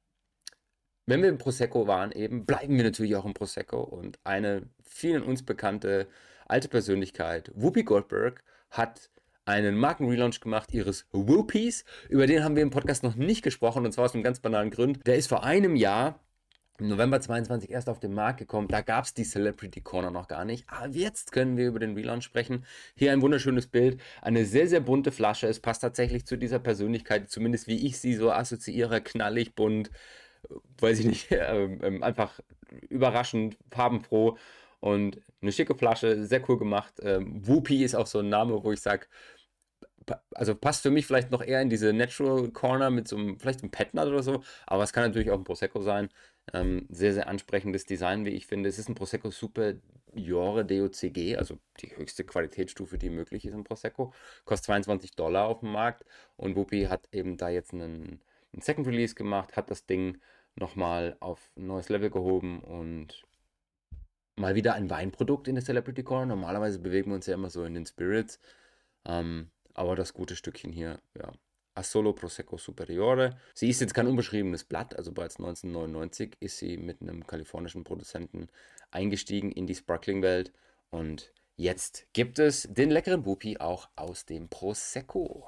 wenn 1.05 1.21
wir 1.21 1.29
im 1.29 1.37
Prosecco 1.37 1.87
waren, 1.87 2.11
eben 2.11 2.45
bleiben 2.45 2.75
wir 2.75 2.83
natürlich 2.83 3.15
auch 3.15 3.25
im 3.25 3.33
Prosecco. 3.33 3.81
Und 3.81 4.19
eine 4.23 4.69
vielen 4.83 5.23
uns 5.23 5.43
bekannte 5.43 6.07
alte 6.47 6.67
Persönlichkeit, 6.67 7.51
Whoopi 7.55 7.83
Goldberg, 7.83 8.43
hat 8.71 9.09
einen 9.49 9.75
Markenrelaunch 9.77 10.41
gemacht 10.41 10.71
ihres 10.73 11.07
Whoopies. 11.11 11.83
Über 12.07 12.27
den 12.27 12.43
haben 12.43 12.55
wir 12.55 12.63
im 12.63 12.69
Podcast 12.69 13.03
noch 13.03 13.15
nicht 13.15 13.41
gesprochen 13.41 13.83
und 13.83 13.91
zwar 13.91 14.05
aus 14.05 14.13
einem 14.13 14.23
ganz 14.23 14.39
banalen 14.39 14.69
Grund. 14.69 15.05
Der 15.07 15.15
ist 15.17 15.27
vor 15.27 15.43
einem 15.43 15.75
Jahr 15.75 16.19
im 16.77 16.87
November 16.87 17.19
22 17.19 17.71
erst 17.71 17.89
auf 17.89 17.99
den 17.99 18.13
Markt 18.13 18.37
gekommen. 18.39 18.67
Da 18.67 18.81
gab 18.81 19.05
es 19.05 19.13
die 19.15 19.23
Celebrity 19.23 19.81
Corner 19.81 20.11
noch 20.11 20.27
gar 20.27 20.45
nicht. 20.45 20.69
Aber 20.69 20.87
jetzt 20.89 21.31
können 21.31 21.57
wir 21.57 21.67
über 21.67 21.79
den 21.79 21.95
Relaunch 21.95 22.23
sprechen. 22.23 22.63
Hier 22.95 23.11
ein 23.11 23.21
wunderschönes 23.21 23.67
Bild. 23.67 23.99
Eine 24.21 24.45
sehr, 24.45 24.67
sehr 24.67 24.81
bunte 24.81 25.11
Flasche. 25.11 25.47
Es 25.47 25.59
passt 25.59 25.81
tatsächlich 25.81 26.25
zu 26.25 26.37
dieser 26.37 26.59
Persönlichkeit, 26.59 27.29
zumindest 27.29 27.67
wie 27.67 27.85
ich 27.87 27.99
sie 27.99 28.13
so 28.13 28.31
assoziiere. 28.31 29.01
Knallig, 29.01 29.55
bunt, 29.55 29.89
weiß 30.79 30.99
ich 30.99 31.05
nicht, 31.07 31.31
äh, 31.31 31.99
einfach 32.01 32.39
überraschend, 32.87 33.57
farbenfroh 33.71 34.37
und 34.79 35.19
eine 35.41 35.51
schicke 35.51 35.75
Flasche, 35.75 36.25
sehr 36.25 36.47
cool 36.49 36.57
gemacht. 36.57 36.93
Ähm, 37.01 37.45
Whoopi 37.47 37.83
ist 37.83 37.95
auch 37.95 38.07
so 38.07 38.19
ein 38.19 38.29
Name, 38.29 38.63
wo 38.63 38.71
ich 38.71 38.81
sage, 38.81 39.07
also 40.33 40.55
passt 40.55 40.83
für 40.83 40.91
mich 40.91 41.05
vielleicht 41.05 41.31
noch 41.31 41.41
eher 41.43 41.61
in 41.61 41.69
diese 41.69 41.93
Natural 41.93 42.49
Corner 42.51 42.89
mit 42.89 43.07
so 43.07 43.17
einem, 43.17 43.39
vielleicht 43.39 43.61
einem 43.61 43.71
Petnat 43.71 44.07
oder 44.07 44.23
so, 44.23 44.43
aber 44.67 44.83
es 44.83 44.93
kann 44.93 45.03
natürlich 45.03 45.31
auch 45.31 45.37
ein 45.37 45.43
Prosecco 45.43 45.81
sein. 45.81 46.09
Ähm, 46.53 46.87
sehr, 46.89 47.13
sehr 47.13 47.27
ansprechendes 47.27 47.85
Design, 47.85 48.25
wie 48.25 48.31
ich 48.31 48.47
finde. 48.47 48.69
Es 48.69 48.79
ist 48.79 48.89
ein 48.89 48.95
Prosecco 48.95 49.29
Superiore 49.29 50.65
DOCG, 50.65 51.37
also 51.37 51.59
die 51.79 51.95
höchste 51.95 52.23
Qualitätsstufe, 52.23 52.97
die 52.97 53.09
möglich 53.09 53.45
ist 53.45 53.53
im 53.53 53.63
Prosecco. 53.63 54.13
Kostet 54.45 54.65
22 54.65 55.11
Dollar 55.15 55.45
auf 55.47 55.59
dem 55.59 55.71
Markt 55.71 56.05
und 56.37 56.55
Whoopi 56.55 56.85
hat 56.85 57.07
eben 57.11 57.37
da 57.37 57.49
jetzt 57.49 57.73
einen, 57.73 58.21
einen 58.53 58.61
Second 58.61 58.87
Release 58.87 59.15
gemacht, 59.15 59.55
hat 59.55 59.69
das 59.69 59.85
Ding 59.85 60.19
nochmal 60.55 61.15
auf 61.19 61.51
ein 61.55 61.67
neues 61.67 61.89
Level 61.89 62.09
gehoben 62.09 62.61
und 62.61 63.25
mal 64.39 64.55
wieder 64.55 64.73
ein 64.73 64.89
Weinprodukt 64.89 65.47
in 65.47 65.55
der 65.55 65.63
Celebrity 65.63 66.03
Corner. 66.03 66.27
Normalerweise 66.27 66.79
bewegen 66.79 67.11
wir 67.11 67.15
uns 67.15 67.27
ja 67.27 67.35
immer 67.35 67.49
so 67.49 67.63
in 67.63 67.73
den 67.75 67.85
Spirits. 67.85 68.39
Ähm, 69.05 69.51
aber 69.79 69.95
das 69.95 70.13
gute 70.13 70.35
Stückchen 70.35 70.73
hier, 70.73 70.99
ja. 71.17 71.31
Assolo 71.73 72.11
Prosecco 72.11 72.57
Superiore. 72.57 73.37
Sie 73.53 73.69
ist 73.69 73.79
jetzt 73.79 73.93
kein 73.93 74.07
unbeschriebenes 74.07 74.65
Blatt, 74.65 74.93
also 74.97 75.13
bereits 75.13 75.37
1999 75.37 76.35
ist 76.41 76.57
sie 76.57 76.75
mit 76.75 77.01
einem 77.01 77.25
kalifornischen 77.25 77.85
Produzenten 77.85 78.49
eingestiegen 78.91 79.53
in 79.53 79.67
die 79.67 79.75
Sparkling-Welt 79.75 80.51
und 80.89 81.31
jetzt 81.55 82.07
gibt 82.11 82.39
es 82.39 82.63
den 82.63 82.89
leckeren 82.89 83.23
Bupi 83.23 83.57
auch 83.59 83.87
aus 83.95 84.25
dem 84.25 84.49
Prosecco. 84.49 85.47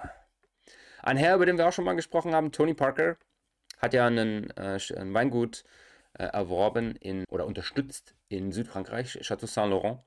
Ein 1.03 1.17
Herr, 1.17 1.35
über 1.35 1.45
den 1.45 1.57
wir 1.57 1.67
auch 1.67 1.73
schon 1.73 1.83
mal 1.83 1.95
gesprochen 1.95 2.33
haben, 2.33 2.53
Tony 2.53 2.73
Parker, 2.73 3.17
hat 3.79 3.93
ja 3.93 4.07
einen, 4.07 4.49
äh, 4.51 4.79
ein 4.95 5.13
Weingut 5.13 5.65
äh, 6.13 6.23
erworben 6.23 6.95
in, 6.95 7.25
oder 7.29 7.45
unterstützt 7.45 8.15
in 8.29 8.53
Südfrankreich, 8.53 9.19
Château 9.23 9.47
Saint-Laurent. 9.47 9.99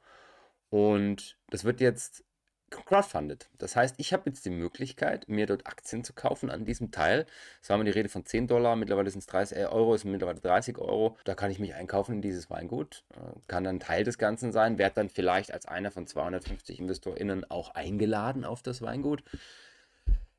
Und 0.70 1.36
das 1.50 1.64
wird 1.64 1.82
jetzt 1.82 2.24
crowdfunded. 2.70 3.48
Das 3.58 3.76
heißt, 3.76 3.96
ich 3.98 4.12
habe 4.12 4.24
jetzt 4.26 4.44
die 4.44 4.50
Möglichkeit, 4.50 5.28
mir 5.28 5.46
dort 5.46 5.66
Aktien 5.66 6.04
zu 6.04 6.12
kaufen 6.12 6.50
an 6.50 6.64
diesem 6.64 6.90
Teil. 6.90 7.26
Es 7.62 7.70
war 7.70 7.76
mal 7.76 7.84
die 7.84 7.90
Rede 7.90 8.08
von 8.08 8.24
10 8.24 8.46
Dollar, 8.46 8.76
mittlerweile 8.76 9.10
sind 9.10 9.20
es 9.20 9.26
30 9.26 9.58
äh, 9.58 9.64
Euro, 9.66 9.94
ist 9.94 10.04
mittlerweile 10.04 10.40
30 10.40 10.78
Euro. 10.78 11.16
Da 11.24 11.34
kann 11.34 11.50
ich 11.50 11.58
mich 11.58 11.74
einkaufen 11.74 12.16
in 12.16 12.22
dieses 12.22 12.50
Weingut, 12.50 13.04
äh, 13.14 13.38
kann 13.48 13.64
dann 13.64 13.80
Teil 13.80 14.04
des 14.04 14.18
Ganzen 14.18 14.52
sein, 14.52 14.78
werde 14.78 14.96
dann 14.96 15.08
vielleicht 15.08 15.52
als 15.52 15.66
einer 15.66 15.90
von 15.90 16.06
250 16.06 16.80
InvestorInnen 16.80 17.50
auch 17.50 17.74
eingeladen 17.74 18.44
auf 18.44 18.62
das 18.62 18.82
Weingut. 18.82 19.22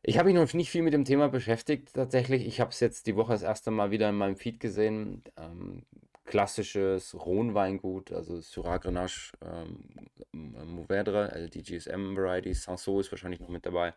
Ich 0.07 0.19
habe 0.19 0.31
mich 0.31 0.35
noch 0.35 0.53
nicht 0.53 0.69
viel 0.69 0.83
mit 0.83 0.93
dem 0.93 1.03
Thema 1.03 1.29
beschäftigt, 1.29 1.93
tatsächlich. 1.95 2.45
Ich 2.45 2.59
habe 2.59 2.69
es 2.69 2.79
jetzt 2.79 3.07
die 3.07 3.15
Woche 3.15 3.33
das 3.33 3.41
erste 3.41 3.71
Mal 3.71 3.89
wieder 3.89 4.09
in 4.09 4.15
meinem 4.15 4.35
Feed 4.35 4.59
gesehen. 4.59 5.23
Ähm, 5.35 5.83
klassisches 6.25 7.13
Rhône-Weingut, 7.13 8.11
also 8.11 8.41
Syrah 8.41 8.77
Grenache, 8.77 9.33
ähm, 9.43 9.85
Mourvedre, 10.31 11.31
also 11.31 11.47
die 11.47 11.63
GSM 11.63 12.15
Variety, 12.15 12.53
Sanso 12.53 12.99
ist 12.99 13.11
wahrscheinlich 13.11 13.39
noch 13.39 13.49
mit 13.49 13.65
dabei, 13.65 13.93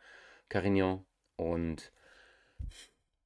Carignan 0.49 1.05
und 1.37 1.93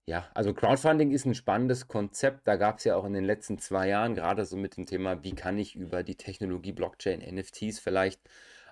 ja, 0.07 0.29
also 0.35 0.53
Crowdfunding 0.53 1.13
ist 1.13 1.27
ein 1.27 1.35
spannendes 1.35 1.87
Konzept. 1.87 2.49
Da 2.49 2.57
gab 2.57 2.79
es 2.79 2.85
ja 2.85 2.97
auch 2.97 3.05
in 3.05 3.13
den 3.13 3.25
letzten 3.25 3.59
zwei 3.59 3.89
Jahren 3.89 4.15
gerade 4.15 4.45
so 4.45 4.57
mit 4.57 4.77
dem 4.77 4.85
Thema, 4.85 5.23
wie 5.23 5.35
kann 5.35 5.59
ich 5.59 5.77
über 5.77 6.03
die 6.03 6.17
Technologie 6.17 6.73
Blockchain, 6.73 7.21
NFTs 7.21 7.79
vielleicht 7.79 8.21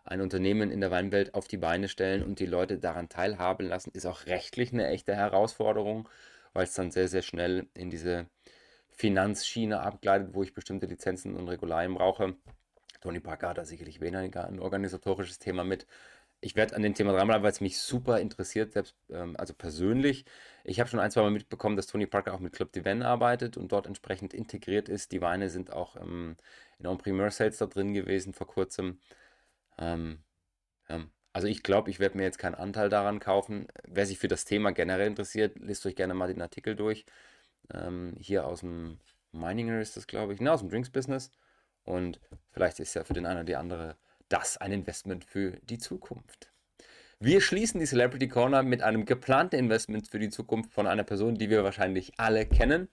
ein 0.05 0.21
Unternehmen 0.21 0.71
in 0.73 0.81
der 0.81 0.90
Weinwelt 0.90 1.35
auf 1.35 1.47
die 1.47 1.57
Beine 1.57 1.88
stellen 1.88 2.25
und 2.25 2.40
die 2.40 2.47
Leute 2.47 2.79
daran 2.79 3.09
teilhaben 3.09 3.66
lassen, 3.69 3.93
ist 3.95 4.07
auch 4.07 4.27
rechtlich 4.27 4.73
eine 4.73 4.88
echte 4.88 5.14
Herausforderung, 5.14 6.09
weil 6.53 6.64
es 6.64 6.75
dann 6.75 6.90
sehr, 6.90 7.09
sehr 7.09 7.23
schnell 7.23 7.69
in 7.75 7.90
diese 7.90 8.27
Finanzschiene 9.01 9.81
abgleitet, 9.81 10.35
wo 10.35 10.43
ich 10.43 10.53
bestimmte 10.53 10.85
Lizenzen 10.85 11.35
und 11.35 11.49
Regularien 11.49 11.95
brauche. 11.95 12.37
Tony 13.01 13.19
Parker 13.19 13.49
hat 13.49 13.57
da 13.59 13.65
sicherlich 13.65 14.03
weniger 14.03 14.47
ein 14.47 14.61
organisatorisches 14.61 15.39
Thema 15.39 15.65
mit. 15.65 15.87
Ich 16.43 16.55
werde 16.55 16.77
an 16.77 16.83
dem 16.83 16.95
Thema 16.95 17.13
dranbleiben, 17.13 17.43
weil 17.43 17.51
es 17.51 17.63
mich 17.63 17.79
super 17.79 18.21
interessiert, 18.21 18.73
selbst 18.73 18.95
ähm, 19.09 19.37
also 19.39 19.55
persönlich. 19.55 20.27
Ich 20.65 20.81
habe 20.81 20.91
schon 20.91 21.01
ein, 21.01 21.11
zwei 21.11 21.23
Mal 21.23 21.31
mitbekommen, 21.31 21.77
dass 21.77 21.87
Tony 21.87 22.07
Parker 22.07 22.35
auch 22.35 22.41
mit 22.41 22.53
Club 22.53 22.73
Divan 22.73 23.01
arbeitet 23.03 23.57
und 23.57 23.73
dort 23.73 23.87
entsprechend 23.87 24.35
integriert 24.35 24.91
ist. 24.91 25.13
Die 25.13 25.23
Weine 25.23 25.49
sind 25.49 25.73
auch 25.73 25.97
ähm, 25.97 26.37
in 26.79 26.87
On-Primeur 26.87 27.31
Sales 27.31 27.57
da 27.57 27.67
drin 27.67 27.95
gewesen 27.95 28.35
vor 28.35 28.49
kurzem. 28.49 29.01
Ähm, 29.79 30.23
ähm, 30.91 31.11
also 31.33 31.49
ich 31.49 31.63
glaube, 31.63 31.89
ich 31.89 32.01
werde 32.01 32.19
mir 32.19 32.25
jetzt 32.25 32.39
keinen 32.39 32.55
Anteil 32.55 32.91
daran 32.91 33.19
kaufen. 33.19 33.67
Wer 33.85 34.05
sich 34.05 34.19
für 34.19 34.29
das 34.29 34.45
Thema 34.45 34.73
generell 34.73 35.07
interessiert, 35.07 35.59
lest 35.59 35.87
euch 35.87 35.97
gerne 35.97 36.13
mal 36.13 36.29
den 36.29 36.43
Artikel 36.43 36.77
durch. 36.77 37.07
Ähm, 37.73 38.14
hier 38.18 38.46
aus 38.46 38.61
dem 38.61 38.99
Mininger 39.33 39.81
ist 39.81 39.96
das, 39.96 40.07
glaube 40.07 40.35
ich, 40.35 40.40
ne, 40.40 40.53
aus 40.53 40.61
dem 40.61 40.70
Drinks 40.70 40.90
Business. 40.90 41.31
Und 41.85 42.20
vielleicht 42.51 42.81
ist 42.81 42.94
ja 42.94 43.05
für 43.05 43.14
den 43.14 43.27
einen 43.27 43.38
oder 43.38 43.44
die 43.44 43.57
andere 43.57 43.96
das 44.29 44.57
ein 44.59 44.73
Investment 44.73 45.25
für 45.25 45.53
die 45.62 45.79
Zukunft. 45.79 46.53
Wir 47.18 47.42
schließen 47.42 47.81
die 47.81 47.87
Celebrity 47.87 48.29
Corner 48.29 48.62
mit 48.62 48.83
einem 48.83 49.05
geplanten 49.05 49.57
Investment 49.57 50.09
für 50.09 50.18
die 50.18 50.31
Zukunft 50.31 50.73
von 50.73 50.87
einer 50.87 51.05
Person, 51.05 51.35
die 51.35 51.51
wir 51.51 51.62
wahrscheinlich 51.62 52.12
alle 52.18 52.46
kennen. 52.46 52.88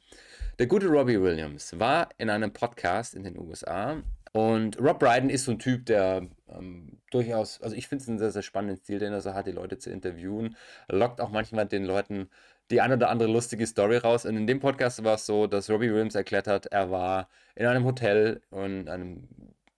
Der 0.60 0.68
gute 0.68 0.88
Robbie 0.88 1.22
Williams 1.22 1.80
war 1.80 2.10
in 2.18 2.30
einem 2.30 2.52
Podcast 2.52 3.16
in 3.16 3.24
den 3.24 3.38
USA 3.38 4.02
und 4.34 4.80
Rob 4.80 5.00
Brydon 5.00 5.30
ist 5.30 5.46
so 5.46 5.52
ein 5.52 5.60
Typ, 5.60 5.86
der 5.86 6.28
ähm, 6.50 7.00
durchaus, 7.12 7.62
also 7.62 7.76
ich 7.76 7.88
finde 7.88 8.04
es 8.04 8.10
einen 8.10 8.20
sehr, 8.20 8.32
sehr 8.32 8.42
spannenden 8.42 8.78
Stil, 8.78 9.00
den 9.00 9.14
er 9.14 9.22
so 9.22 9.34
hat, 9.34 9.48
die 9.48 9.52
Leute 9.52 9.78
zu 9.78 9.90
interviewen. 9.90 10.56
Lockt 10.88 11.22
auch 11.22 11.30
manchmal 11.30 11.66
den 11.66 11.86
Leuten 11.86 12.30
die 12.72 12.82
eine 12.82 12.96
oder 12.96 13.10
andere 13.10 13.30
lustige 13.30 13.66
Story 13.66 13.98
raus. 13.98 14.26
Und 14.26 14.36
in 14.36 14.48
dem 14.48 14.60
Podcast 14.60 15.04
war 15.04 15.16
es 15.16 15.26
so, 15.26 15.48
dass 15.48 15.70
Robbie 15.70 15.92
Williams 15.92 16.16
erklärt 16.16 16.48
hat, 16.48 16.66
er 16.68 16.92
war 16.92 17.30
in 17.56 17.66
einem 17.66 17.86
Hotel 17.86 18.42
und 18.50 18.90
einem 18.90 19.28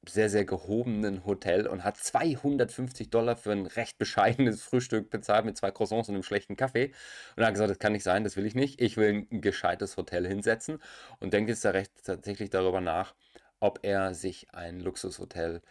sehr, 0.07 0.29
sehr 0.29 0.45
gehobenen 0.45 1.23
Hotel 1.25 1.67
und 1.67 1.83
hat 1.83 1.97
250 1.97 3.11
Dollar 3.11 3.35
für 3.35 3.51
ein 3.51 3.67
recht 3.67 3.99
bescheidenes 3.99 4.63
Frühstück 4.63 5.11
bezahlt 5.11 5.45
mit 5.45 5.57
zwei 5.57 5.69
Croissants 5.69 6.09
und 6.09 6.15
einem 6.15 6.23
schlechten 6.23 6.55
Kaffee. 6.55 6.93
Und 7.35 7.43
er 7.43 7.47
hat 7.47 7.53
gesagt, 7.53 7.69
das 7.69 7.79
kann 7.79 7.93
nicht 7.93 8.03
sein, 8.03 8.23
das 8.23 8.35
will 8.35 8.45
ich 8.45 8.55
nicht. 8.55 8.81
Ich 8.81 8.97
will 8.97 9.27
ein 9.31 9.41
gescheites 9.41 9.97
Hotel 9.97 10.27
hinsetzen 10.27 10.79
und 11.19 11.33
denkt 11.33 11.49
jetzt 11.49 11.63
da 11.63 11.71
recht 11.71 11.91
tatsächlich 12.03 12.49
darüber 12.49 12.81
nach, 12.81 13.13
ob 13.59 13.79
er 13.83 14.13
sich 14.13 14.53
ein 14.53 14.79
Luxushotel 14.79 15.61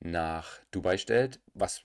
nach 0.00 0.60
Dubai 0.70 0.96
stellt, 0.98 1.40
was 1.54 1.82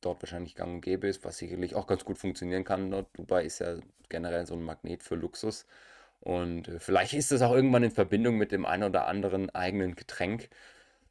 dort 0.00 0.22
wahrscheinlich 0.22 0.54
gang 0.54 0.74
und 0.74 0.80
gäbe 0.80 1.08
ist, 1.08 1.24
was 1.24 1.38
sicherlich 1.38 1.74
auch 1.74 1.86
ganz 1.86 2.04
gut 2.04 2.18
funktionieren 2.18 2.64
kann. 2.64 3.06
Dubai 3.14 3.44
ist 3.44 3.60
ja 3.60 3.76
generell 4.08 4.46
so 4.46 4.54
ein 4.54 4.62
Magnet 4.62 5.02
für 5.02 5.14
Luxus. 5.14 5.66
Und 6.20 6.68
äh, 6.68 6.78
vielleicht 6.80 7.14
ist 7.14 7.32
das 7.32 7.42
auch 7.42 7.54
irgendwann 7.54 7.82
in 7.84 7.90
Verbindung 7.90 8.36
mit 8.36 8.52
dem 8.52 8.66
einen 8.66 8.84
oder 8.84 9.06
anderen 9.06 9.50
eigenen 9.50 9.96
Getränk. 9.96 10.48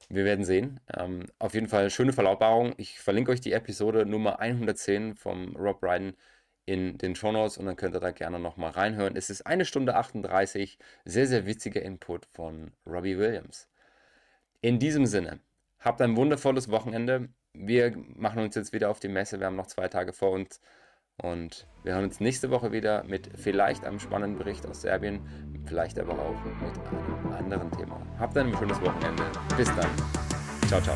Wir 0.10 0.26
werden 0.26 0.46
sehen. 0.46 0.80
Ähm, 0.96 1.26
auf 1.40 1.54
jeden 1.54 1.68
Fall 1.68 1.90
schöne 1.90 2.14
Verlautbarung. 2.14 2.74
Ich 2.78 3.00
verlinke 3.00 3.32
euch 3.32 3.42
die 3.42 3.54
Episode 3.54 4.06
Nummer 4.06 4.40
110 4.40 5.16
vom 5.16 5.56
Rob 5.56 5.82
Brydon 5.82 6.16
in 6.66 6.98
den 7.00 7.16
Shownotes 7.16 7.58
und 7.58 7.66
dann 7.66 7.76
könnt 7.76 7.96
ihr 7.96 8.00
da 8.00 8.12
gerne 8.12 8.40
nochmal 8.40 8.72
reinhören. 8.72 9.16
Es 9.16 9.30
ist 9.30 9.46
eine 9.46 9.66
Stunde 9.66 9.96
38. 9.96 10.78
Sehr, 11.06 11.28
sehr 11.28 11.46
witziger 11.48 11.82
Input 11.82 12.28
von 12.28 12.72
Robbie 12.86 13.18
Williams. 13.18 13.68
In 14.62 14.78
diesem 14.78 15.06
Sinne, 15.06 15.40
habt 15.80 16.02
ein 16.02 16.18
wundervolles 16.18 16.70
Wochenende. 16.70 17.30
Wir 17.54 17.96
machen 18.16 18.44
uns 18.44 18.56
jetzt 18.56 18.74
wieder 18.74 18.90
auf 18.90 19.00
die 19.00 19.08
Messe. 19.08 19.40
Wir 19.40 19.48
haben 19.48 19.56
noch 19.56 19.68
zwei 19.68 19.88
Tage 19.88 20.12
vor 20.12 20.32
uns. 20.32 20.60
Und 21.22 21.68
wir 21.84 21.94
hören 21.94 22.06
uns 22.06 22.20
nächste 22.20 22.50
Woche 22.50 22.72
wieder 22.72 23.04
mit 23.04 23.30
vielleicht 23.36 23.86
einem 23.86 24.00
spannenden 24.00 24.38
Bericht 24.38 24.66
aus 24.66 24.82
Serbien, 24.82 25.22
vielleicht 25.66 26.00
aber 26.00 26.14
auch 26.14 26.44
mit 26.62 26.78
einem 26.94 27.34
anderen 27.34 27.72
Thema. 27.72 28.02
Habt 28.18 28.38
ein 28.38 28.56
schönes 28.58 28.80
Wochenende. 28.82 29.24
Bis 29.58 29.68
dann. 29.76 29.90
Ciao, 30.68 30.82
ciao. 30.82 30.96